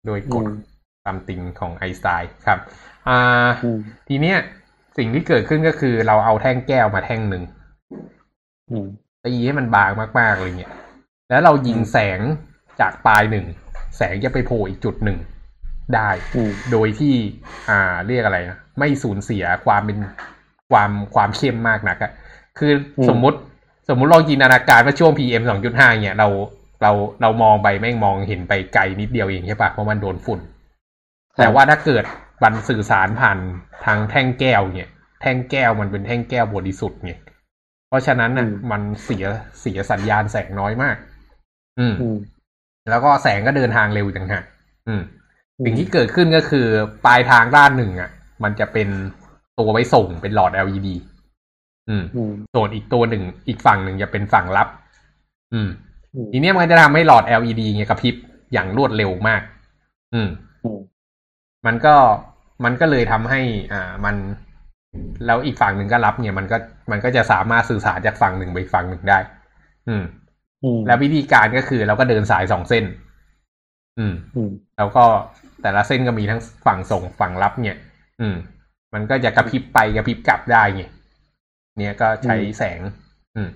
[0.06, 0.56] โดยกฎอืม
[1.04, 2.58] ความติงของไอน์สไตน์ครับ
[3.08, 3.18] อ่า
[3.64, 3.78] อืม
[4.08, 4.38] ทีเนี้ย
[4.98, 7.44] สิ่งที่เกิดขึ้นก็คือเราเอาแท่งแก้วมาแท่งหนึ่ง
[8.70, 8.86] อืม
[9.24, 10.72] ตีให้มันบางมากๆเลยเนี่ย
[11.30, 12.20] แล้วเรายิงแสง
[12.80, 13.46] จากปลายหนึ่ง
[13.96, 15.18] แสงจะไปโผล่อีกจุดหนึ่ง
[15.94, 17.14] ได้อืมโดยที่
[17.70, 19.98] อ่าเรียกอะไรนะไม่สูญเสียความเป็น
[20.70, 22.12] ความความเข้มมากนักอะ
[22.58, 23.38] คืออมสมมุติ
[23.88, 26.28] สมมุติลองจินตนาการว่าช่วง PM สองจุดห้าเนี่ยเรา
[26.82, 30.40] เราเรามองไปแม่งมองเห็นไปไกลนิดเดียวเองใช่ปะเพราะมันโดนฝุ่น
[31.38, 32.04] แต่ว่าถ้าเกิด
[32.42, 33.38] บันสื่อสารผ่าน
[33.84, 37.12] ทางแท่งแก้วเนี่ย แท่งแก้วมันเป็นแท่งแก้วบริสุทธิ์ไง
[37.88, 39.24] เพราะฉะนั้นน่ะอืมมันเสีย
[39.60, 40.96] เสียสัญญาณแสงน้อยมาก
[41.78, 42.18] อืมอืม
[42.90, 44.42] แล้วก็แสงก็เดินทางเร็วจังฮะ
[44.88, 45.02] อืมอืม
[45.62, 46.66] สิ่งที่เกิดขึ้นก็คือ
[47.06, 48.10] ปลายทางด้านหนึ่งอะ
[48.44, 48.88] มันจะเป็น
[49.58, 50.88] ตัวไว้ส่งเป็นหลอด LED
[51.88, 54.68] อืมอืมส่วนอีกตัวหนึ่ง อีกฝั่งหนึ่งจะเป็นฝั่งรับ
[55.52, 55.68] อืม
[56.14, 58.14] อืมทีเนี้ยมันก็จะทำให้หลอด LED เนี่ยกระพริบ
[58.52, 59.42] อย่างรวดเร็วมาก
[60.14, 60.28] อืม
[60.64, 60.78] อืม
[61.66, 61.94] มันก็
[62.64, 63.40] มันก็เลยทำให้
[63.72, 64.16] อ่า มัน
[65.26, 66.56] แล้วอีกฝั่งหนึ่งก็รับ เนี่ย มันก็
[66.90, 69.18] มันก็จะสามารถสื่อสารจากฝั่งหนึ่งไปอีกฝั่งหนึ่งได้
[69.88, 70.04] อืม
[70.64, 72.84] อืมแล้ววิธีการก็คือเราก็เดินสายสองเส้น
[73.98, 75.04] อืมอืมแล้วก็
[75.64, 77.78] แต่ละเส้นก็มีทั้งฝั่งส่งฝั่งรับเนี่ย
[78.20, 78.36] อืม
[78.94, 80.82] มันก็จะกระพริบไปกระพริบกลับได้ไง
[81.78, 82.80] เนี่ยก็ใช้แสง
[83.36, 83.48] อืม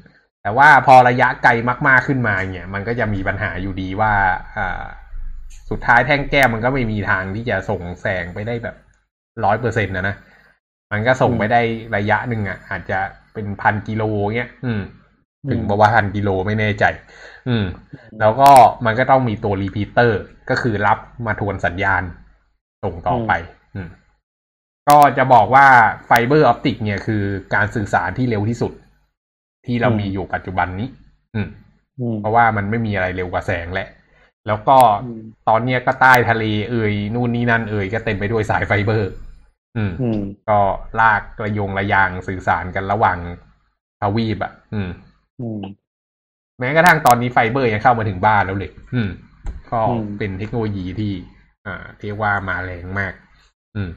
[0.43, 1.51] แต่ว่าพอระยะไกล
[1.89, 4.15] มากๆขึ้นมาเนี่ย มันก็จะมีปัญหาอยู่ดีว่า
[4.57, 4.83] อ่า
[5.71, 8.77] สุดท้ายแท่งแก้วมันก็ไม่มีทางที่จะส่งแสงไปได้แบบ
[9.45, 10.17] ร้อยเปอร์เซ็นต์นะนะ
[10.93, 11.61] มันก็ส่งไปได้
[11.97, 12.99] ระยะหนึ่งอะ อาจจะ
[13.33, 14.03] เป็นพันกิโล
[14.37, 14.81] เงี้ย อืม
[15.51, 16.85] ถึงบอกว่าพันกิโลไม่แน่ใจ
[17.49, 17.67] อืม
[18.21, 18.51] แล้วก็
[18.85, 20.21] มันก็ต้องมีตัว repeater
[20.51, 22.03] ก็คือรับมาทวนสัญญาณ
[22.85, 23.33] ส่งต่อไป
[23.75, 23.89] อืม
[24.89, 25.67] ก็จะบอกว่า
[26.07, 27.23] fiber optic เนี่ยคือ
[27.55, 28.73] การสื่อสารที่เร็วที่สุด
[29.67, 30.89] ที่เราอืมมีอยู่ปัจจุบันนี้
[31.35, 31.49] อืม
[32.01, 33.89] อืม เพราะว่ามันไม่มีอะไรเร็วกว่าแสงแหละ
[34.47, 39.11] แล้วก็อืมตอนเนี้ยก็ใต้ทะเลเอ่ยนู่นนี่นั่นเอ่ยก็เต็มไปด้วยสายไฟเบอร์
[39.77, 40.59] อืมอืมก็
[41.01, 43.19] ลากระยงระยางสื่อสารกันระหว่าง
[44.01, 44.89] ทวีปอะ อืม
[45.41, 45.61] อืม
[46.59, 49.11] แม้กระทั่งตอนนี้ไฟเบอร์ยังเข้ามาถึงบ้านแล้วเลยอืม
[49.71, 51.13] ก็อืมเป็นเทคโนโลยีที่
[51.67, 53.13] อ่าเรียกว่ามาแรงมาก
[53.77, 53.91] อืม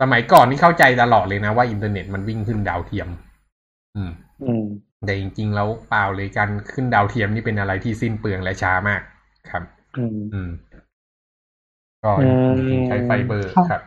[0.00, 3.08] สมัยก่อนนี่เข้าใจตลอดเลยนะว่าอินเทอร์เน็ตมันวิ่งขึ้นดาวเทียม
[3.96, 4.10] อืม
[4.44, 4.64] อืม
[5.04, 9.02] แต่จริงๆแล้วเปล่าเลยการขึ้นดาวเทียมนี่เป็นอะไรที่สิ้นเปลืองและช้ามาก
[9.50, 9.62] ครับ
[9.98, 10.50] อืมอืม
[12.04, 12.28] ก็อื
[12.76, 13.82] มใช้ไฟเบอร์ครับครับ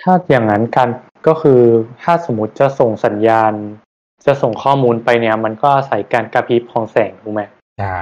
[0.00, 0.88] ถ้าอย่างนั้นการ
[1.28, 1.60] ก็คือ
[2.02, 3.52] ถ้าสมมติจะส่งสัญญาณ
[4.26, 7.42] จะส่งข้อมูลไปเนี่ย มันก็อาศัยการกระพริบของแสงถูกไหม
[7.80, 7.98] ใช่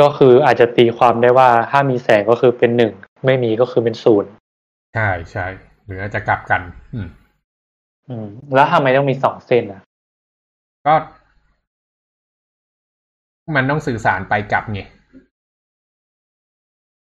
[0.00, 2.92] ก็คืออาจจะตีความได้ว่าถ้ามีแสงก็คือเป็นหนึ่ง
[3.26, 4.30] ไม่มีก็คือเป็นศูนย์
[4.94, 5.46] ใช่ใช่
[5.84, 6.60] หรืออาจจะกลับกัน
[6.94, 7.08] อืม
[8.08, 9.82] อืม แล้วทำไมต้องมีสองเส้นอะ
[10.86, 10.94] ก็
[13.56, 14.80] มันต้องสื่อสารไปกลับไง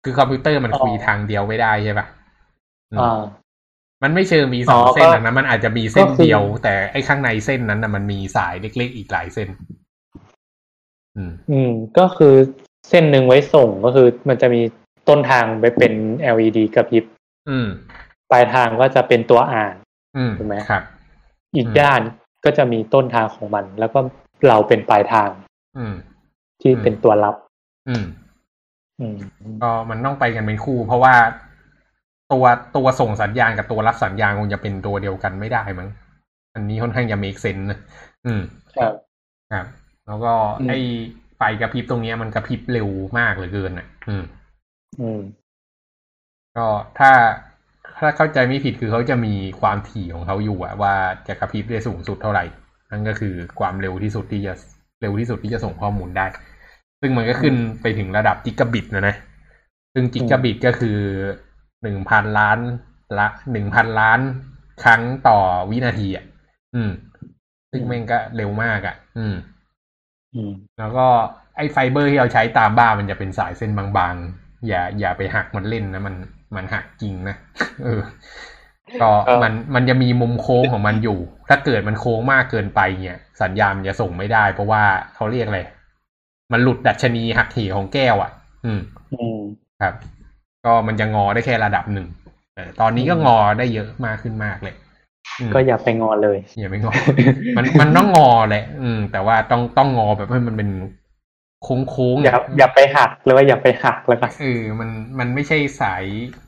[0.03, 2.07] คือคอมพิวเตอร์มันอ๋อคุยทางเดียวไม่ได้ใช่ปะ
[2.91, 3.21] อืมอ่า
[4.03, 9.49] มันไม่เชิงมีสองอ๋อเส้นก็หรอกนะมันอาจจะมีเส้นก็คือเดียว แต่ไอ้ข้างในเส้นนั้นนะมันมีสายเล็กๆอีกหลายเส้น
[11.15, 12.35] อืม อืม ก็คือ
[12.89, 14.61] เส้นหนึ่งไว้ส่งก็คือมันจะมี
[15.09, 15.93] ต้นทางไปเป็น
[16.33, 17.03] LED กระพริบ
[17.49, 17.67] อืม
[18.31, 19.75] ปลายทางก็จะเป็นตัวอ่าน
[20.17, 20.83] อืมถูกไหมครับ
[21.55, 22.01] อีกอืมด้าน
[22.45, 23.99] ก็จะมีต้นทางของมัน แล้วก็
[24.47, 25.29] เราเป็นปลายทาง
[25.77, 25.95] อืม
[26.61, 27.35] ที่อืมเป็นตัวรับ
[27.89, 28.05] อืม
[28.99, 29.15] อืม
[29.61, 31.13] ก็มันต้องไปกันเป็นคู่ เพราะว่า
[32.33, 32.45] ตัว
[32.75, 35.89] ตัวส่งสัญญาณกับตัวรับสัญญาณคงจะเป็นตัวเดียวกันไม่ได้มั้ง
[36.55, 37.79] อันนี้ค่อนข้างจะ make sense นะ
[38.25, 38.41] อืม
[38.77, 38.93] ครับ
[39.53, 39.65] ครับ
[40.07, 40.79] แล้วก็อืมไอ้
[41.37, 44.23] ไฟกระพริบตรงเนี้ยมันกระพริบเร็วมากเหลือเกินอะ อืม
[45.01, 45.19] อืม
[46.55, 46.67] ก็
[46.99, 47.11] ถ้า
[47.99, 50.93] ถ้าเข้าใจไม่ผิดคือเขาจะมีความถี่ของเขาอยู่อะว่า
[51.27, 52.43] จะกระพริบได้สูงสุดเท่าไหร่
[52.91, 54.53] นั่นก็คือความเร็วที่สุดที่จะ
[55.01, 56.25] เร็วที่สุดที่จะส่งข้อมูลได้
[57.01, 59.15] ซึ่งมันก็ขึ้นไปถึงระดับจิกะบิตนะนะ
[59.93, 60.97] ซึ่งจิกะบิตก็คือ
[61.85, 62.59] หนึ่งพันล้าน
[63.19, 64.19] ละหนึ่งพันล้าน
[64.83, 66.25] ครั้งต่อวินาทีอะ
[66.75, 66.91] อืม
[67.71, 69.35] ซึ่งแม่งก็เร็วมากอะ อืม
[70.35, 71.07] อืม แล้วก็
[71.57, 76.15] ไอ้ไฟเบอร์ที่เราใช้ตามบ้านมันจะเป็นสายเส้นบางๆ อย่า อย่าไปหักมันเล่นนะ มัน
[76.55, 77.35] มันหักจริงนะ
[77.83, 78.01] เออ
[79.01, 81.19] ก็ครับมันมันจะมีมุมโค้งของมันอยู่
[81.49, 84.83] ถ้าเกิดมันโค้งมากเกินไปเนี่ย สัญญาณมันจะส่งไม่ได้ เพราะว่า
[85.15, 85.61] เขาเรียกอะไร
[86.51, 88.31] มันหลุดดัชนีหักเหของแก้วอะ
[88.65, 88.79] อืม
[89.13, 89.39] อืม
[89.81, 89.93] ครับ
[90.65, 92.07] ก็มันจะงอได้แค่ระดับหนึ่ง
[92.55, 94.75] แต่ตอนนี้ก็งอได้เยอะมากขึ้นมากเลย
[95.39, 96.93] อืมก็อย่าไปงอเลย อย่าไม่งอ
[97.57, 100.69] มันมันต้องงอแหละ อืม แต่ว่าต้องต้องงอแบบให้มันเป็น
[101.63, 104.89] โค้งโค้งๆอย่าอะอย่าไปหักหรือว่าอย่าไปหักแล้วกันเออมัน
[105.19, 106.03] มันไม่ใช่สาย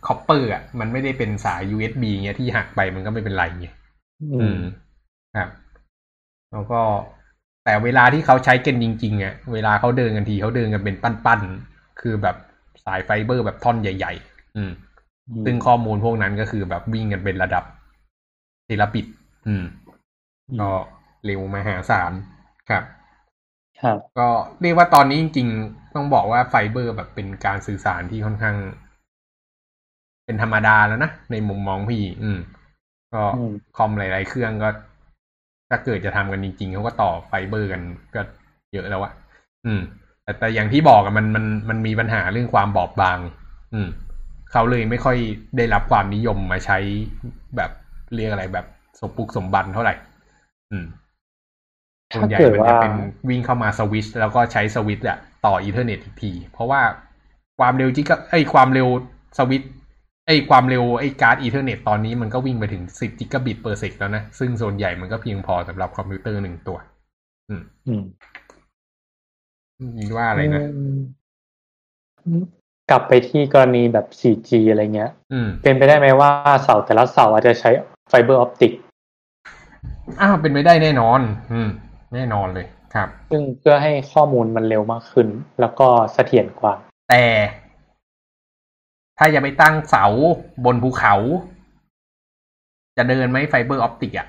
[0.07, 3.75] copper อะมันไม่ได้เป็นสาย USB เงี้ยที่หักไปมันก็ไม่เป็นไรเงี้ย
[4.41, 4.59] อืม
[5.37, 5.49] ครับ
[6.51, 6.81] แล้วก็
[7.63, 12.35] แต่เวลาที่เขาใช้กันจริงๆอะเวลาเขาเดินกันทีเขาเดินกันเป็นปั้นๆคือแบบ
[12.85, 14.71] สายไฟเบอร์แบบท่อนใหญ่ ๆ อืม
[15.45, 17.63] ซึ่งข้อมูลพวกนั้นก็คือแบบวิ่งกันเป็นระดับ
[18.65, 19.05] เทราบิต
[19.47, 19.63] อืม
[20.61, 20.69] ก็
[21.25, 22.11] เร็วมหาศาล
[22.69, 22.83] ครับ
[23.81, 24.27] ครับ ก็
[24.61, 28.55] เรียกว่าตอนนี้จริงๆ ต้องบอกว่าไฟเบอร์แบบเป็นการสื่อสารที่ค่อนข้าง
[30.25, 32.39] เป็นธรรมดาแล้วนะ ในมุมมองพี่ อืม
[33.13, 34.69] ก็อืมคอมหลาย ๆ เครื่องก็
[35.69, 37.81] ถ้าเกิดจะทำกันจริงๆเขาก็ต่อไฟเบอร์กัน
[38.15, 38.21] ก็
[38.73, 39.13] เยอะแล้วอะ
[39.65, 39.81] อืม
[40.27, 43.17] แต่แต่อย่างที่บอกอะมันมันมันมีปัญหาเรื่องความบอบบาง
[43.73, 43.87] อืม
[44.51, 45.17] เขาเลยไม่ค่อย
[45.57, 46.77] ได้รับความนิยมมาใช้
[47.55, 47.71] แบบ
[48.15, 48.65] เรียกอะไรแบบ
[48.99, 49.93] สมบุกสมบันเท่าไหร่
[50.71, 50.85] อืม
[52.15, 52.93] ส่วนใหญ่ถ้าเกิดมันจะว่าเป็น
[53.29, 56.81] วิ่งเข้ามาสวิตช์แล้วก็ใช้สวิตช์อะต่อ Ethernet อีกที เพราะว่า
[57.59, 58.87] ความเร็วจิกะไอยความเร็ว
[59.37, 59.71] สวิตช์
[60.25, 66.77] ไอยความเร็วไอการ์ด Ethernet ตอนนี้มันก็วิ่งไปถึงสิบ gigabit per sec แล้วนะ ซึ่งส่วนใหญ่มันก็เพียงพอสำหรับคอมพิวเตอร์หนึ่งตัว
[67.49, 67.97] อืมมี
[70.15, 70.99] ว่าอะไรนะอืม
[72.89, 76.29] กลับไปที่กรณีแบบ 4G อะไรเงี้ยอืมเป็นไปได้ไหมว่า
[76.63, 77.69] เสาแต่ละเสาอาจจะใช้
[78.09, 78.71] fiber optic
[80.21, 81.19] อ้าวเป็นไปได้แน่นอน
[81.51, 81.69] อืม
[82.13, 85.27] แน่นอนเลยครับ ซึ่งเพื่อให้ข้อมูลมันเร็วมากขึ้น
[85.59, 86.73] แล้วก็เสถียรกว่า
[87.09, 87.23] แต่
[89.17, 90.05] ถ้าจะไปตั้งเสา
[90.65, 91.15] บนภูเขา
[92.97, 94.27] จะเดินไหม fiber optic อะ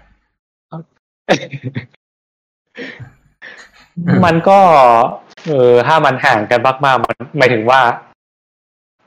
[4.25, 4.59] มันก็
[5.47, 7.81] เออถ้ามันห่างกันมากๆมันหมายถึงว่า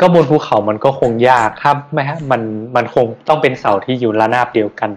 [0.02, 2.42] ก็บนภูเขามันก็คงยากครับไม่ฮะ มัน
[2.76, 4.92] มันคงต้องเป็นเสาที่อยู่ระนาบเดียวกัน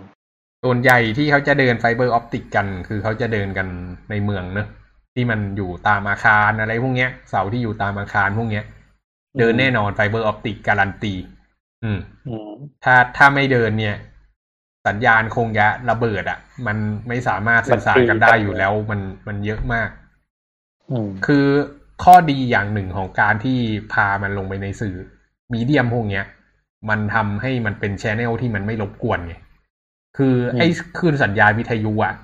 [0.65, 3.67] ส่วนใหญ่ที่เขาจะเดิน fiber optic กัน คือเขาจะเดินกัน
[4.11, 4.69] ในเมืองเนอะ
[5.15, 8.65] ที่มันอยู่ตามอาคารอะไรพวกเนี้ย เสาที่อยู่ตามอาคารพวกเนี้ย
[9.39, 11.15] เดินแน่นอน fiber optic การันตี
[11.85, 12.51] อืมอืม
[12.85, 13.97] ถ้าถ้าไม่เดินเนี่ย
[14.87, 16.77] สัญญาณคงจะระเบิดอะ มัน
[17.09, 20.04] ไม่สามารถสื่อสารกันได้อยู่แล้ว มันมันเยอะมากอืม
[21.27, 21.47] คือ
[22.05, 23.59] ข้อดีอย่างหนึ่งของการที่
[23.93, 24.97] พามันลงไปในสื่อ
[25.53, 26.25] medium พวกเนี้ย
[26.89, 29.35] มันทำให้มันเป็น channel ที่มันไม่รบกวนไง
[30.19, 30.69] คือไอ้
[30.99, 32.15] คลื่นสัญญาณวิทยุอะ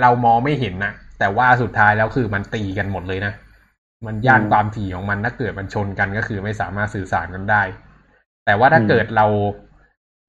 [0.00, 3.32] เรามองไม่เห็นนะแต่ว่าสุดท้ายแล้วคือมันตีกันหมดเลยนะ
[4.06, 7.62] มันย่านความถี่ของมันถ้าเกิดมันชนกันก็คือไม่สามารถสื่อสารกันได้
[8.44, 9.26] แต่ว่าถ้าเกิดเรา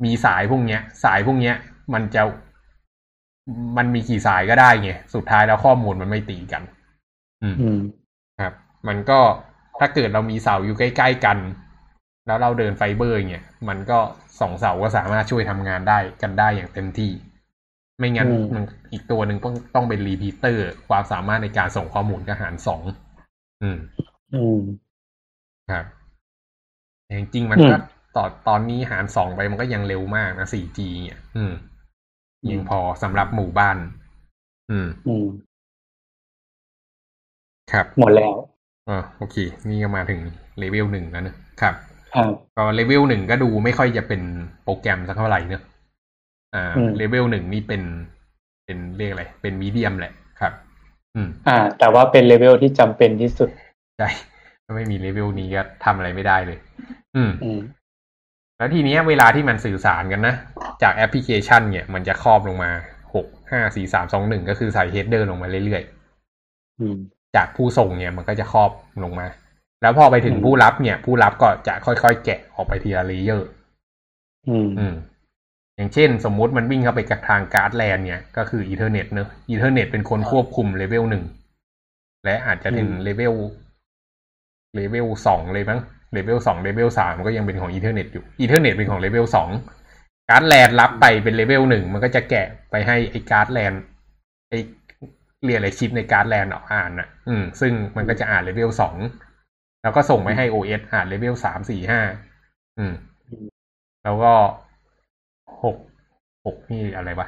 [0.06, 1.56] มีสายพวกเนี้ย สายพวกเนี้ย
[1.94, 2.22] มันจะ
[3.78, 6.64] มันมีกี่สายก็ได้ไงสุดท้ายแล้วข้อมูลมันไม่ตีกัน
[7.44, 7.80] อืมอืม
[8.42, 8.54] ครับ
[8.88, 9.20] มันก็
[9.80, 11.38] ถ้าเกิดเรามีเสาอยู่ใกล้ ๆ กัน
[12.28, 14.00] แล้วเราเดินไฟเบอร์เนี่ยมันก็
[14.40, 17.12] สองเสาก็สามารถช่วยทำงานได้กันได้อย่างเต็มที่
[17.98, 22.82] ไม่งั้นอืมมันอีกตัวหนึ่งต้องต้องเป็นรีพีเตอร์ ความสามารถในการส่งข้อมูลก็หารสอง
[23.64, 23.78] อืม
[24.36, 24.62] อืม
[25.72, 25.86] ครับ
[27.06, 27.78] แต่จริงๆมันอืมก็
[28.16, 31.54] ต่อตอนนี้หารสองไปมันก็ยังเร็วมากนะ 4G เนี่ยอืม
[32.46, 33.78] อืมยังพอสำหรับหมู่บ้าน
[34.72, 35.26] อืม อืม
[37.72, 38.36] ครับ หมดแล้ว
[38.90, 39.36] อ่าโอเค
[39.70, 40.20] นี่ก็มาถึง
[40.60, 41.76] เลเวลหนึ่งแล้วนะครับ
[42.16, 44.22] ครับก็เลเวลหนึ่งก็ดูไม่ค่อยจะเป็น
[44.64, 45.64] โปรแกรมสักเท่าไหร่เนอะ
[46.56, 47.82] อ่าอืมเลเวลหนึ่งนี่เป็น
[48.66, 50.54] เป็นเรียกอะไร เป็น medium แหละครับ
[51.16, 53.50] อืม อ่า แต่ว่าเป็นเลเวลที่จำเป็นที่สุด
[53.98, 54.10] ใช่
[54.66, 56.58] ถ้าไม่มีเลเวลนี้ก็ทำอะไรไม่ได้เลย
[57.16, 57.60] อืมอืม
[58.58, 60.36] แล้วทีเนี้ยเวลาที่มันสื่อสารกันนะ
[60.84, 62.72] จากแอปพลิเคชันเนี่ยมันจะครอบลงมา
[63.16, 65.84] หกห้าสี่สามสองหนึ่งก็คือใส่ header ลงมาเรื่อย
[66.80, 68.72] อืมๆจากผู้ส่งเนี่ยมันก็จะครอบ
[69.04, 69.28] ลงมา
[69.82, 73.48] แล้วพอไปถึงอืมผู้รับเนี่ย ผู้รับก็จะค่อยๆแกะออกไปทีละ layer
[74.50, 74.96] อืมอืม
[75.76, 81.24] อย่างเช่น สมมุติมันวิ่งเข้าไปกับทางการ์ดแลนเนี่ยก็คือ Ethernet เนอะ Ethernet เป็นคนควบคุม level หนึ่ง
[82.26, 85.80] และอาจจะถึงอืม level level สองเลยมั้ง
[86.14, 89.50] level สอง level สามก็ยังเป็นของ Ethernet อยู่ Ethernet เป็นของ level สอง
[90.30, 93.74] การ์ดแลนรับไปเป็น level หนึ่งมันก็จะแกะไปให้ไอ้การ์ดแลน
[94.50, 94.60] ไอ้
[95.44, 98.96] เรียกอะไรชิปในการ์ดแลนออกอ่านน่ะอืม ซึ่งมันก็จะอ่านเลเวลสอง
[99.82, 102.02] แล้วก็ส่งไปให้ OS อ่านเลเวลสามสี่ห้า
[102.78, 102.94] อืม
[104.04, 104.34] แล้วก็
[105.64, 105.78] หก
[106.46, 107.28] หกนี่อะไรวะ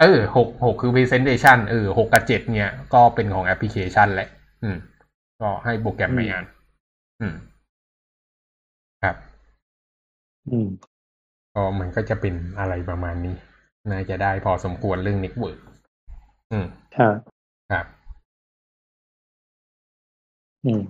[0.00, 4.28] เออหกหกคือ presentation เออหกกับเจ็ดเนี่ย ก็เป็นของแอปพลิเคชันแหละ
[4.62, 4.76] อืม
[5.40, 6.44] ก็ให้โปรแกรมไปอ่าน
[7.20, 7.34] อืม
[9.02, 9.16] ครับ
[10.50, 10.68] อืม
[11.54, 13.34] ก็มันก็จะเป็นอะไรประมาณนี้
[13.90, 15.58] น่าจะได้พอสมควรเรื่อง network
[16.52, 16.66] อืม
[16.96, 17.14] ครับ
[17.72, 17.86] ครับ
[20.64, 20.80] อืม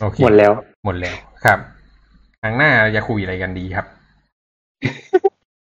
[0.00, 0.52] โอเค หมดแล้ว
[0.84, 1.58] หมดแล้ว ครับ
[2.42, 3.86] ครั้งหน้าเราจะคุยอะไรกันดีครับ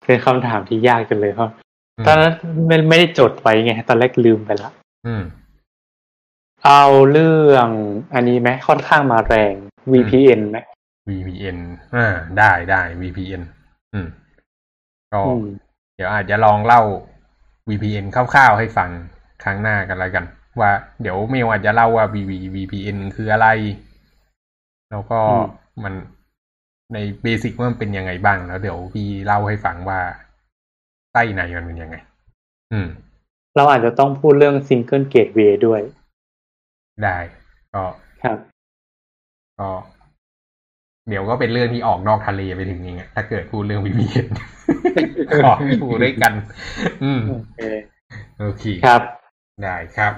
[0.06, 1.50] เป็นคำถามที่ยากจังเลยครับ
[1.98, 2.34] อืมตอนนั้น
[2.68, 4.72] ไม่ไม่ได้จดไว้ไง ตอนแรกลืมไปละ
[5.08, 5.24] อืม
[6.66, 7.70] เอาเรื่อง
[8.14, 9.54] อันนี้ไหมค่อนข้างมาแรง
[9.92, 10.58] VPN ไหม
[11.10, 11.58] VPN
[11.96, 12.08] อ่า
[12.38, 13.42] ได้ได้ VPN
[13.94, 14.08] อืม
[15.12, 15.46] ก็อืม
[15.96, 16.82] เดี๋ยวอาจจะลองเล่า
[17.70, 18.90] VPN คร่าวๆให้ฟัง
[19.44, 20.26] ครั้งหน้ากันแล้วกัน
[20.60, 23.48] ว่า เดี๋ยวเมลอาจจะเล่าว่า VV VPN คืออะไร
[24.92, 25.94] แล้วก็อืมมัน
[26.94, 30.00] ในเบสิกว่ามันเป็นยังไงบ้าง แล้วเดี๋ยวพี่เล่าให้ฟังว่า
[31.12, 31.96] ไส้ในมันเป็นยังไง
[32.72, 32.88] อืม
[33.56, 35.82] เราอาจจะต้องพูดเรื่อง Single Gateway ด้วย
[37.04, 37.18] ได้
[37.74, 37.84] ก็
[38.24, 38.38] ครับ
[39.60, 39.70] ก็
[41.10, 44.26] เดี๋ยวก็เป็นเรื่องที่ออกนอกทะเลไปถึงอย่างเงี้ยถ้าเกิดพูดเรื่อง VPN
[45.46, 46.34] ขอพูดด้วยกัน
[47.04, 47.62] อืม โอเค
[48.40, 49.02] โอเค ครับ
[49.64, 50.14] ได้ครับ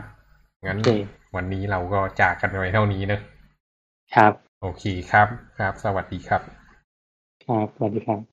[0.66, 0.90] งั้นโอเค
[1.36, 3.22] วันนี้เราก็จากกันไว้เท่านี้เนอะ
[4.16, 6.42] ครับ โอเคครับ ครับ สวัสดีครับ
[7.46, 8.33] ครับ สวัสดีครับ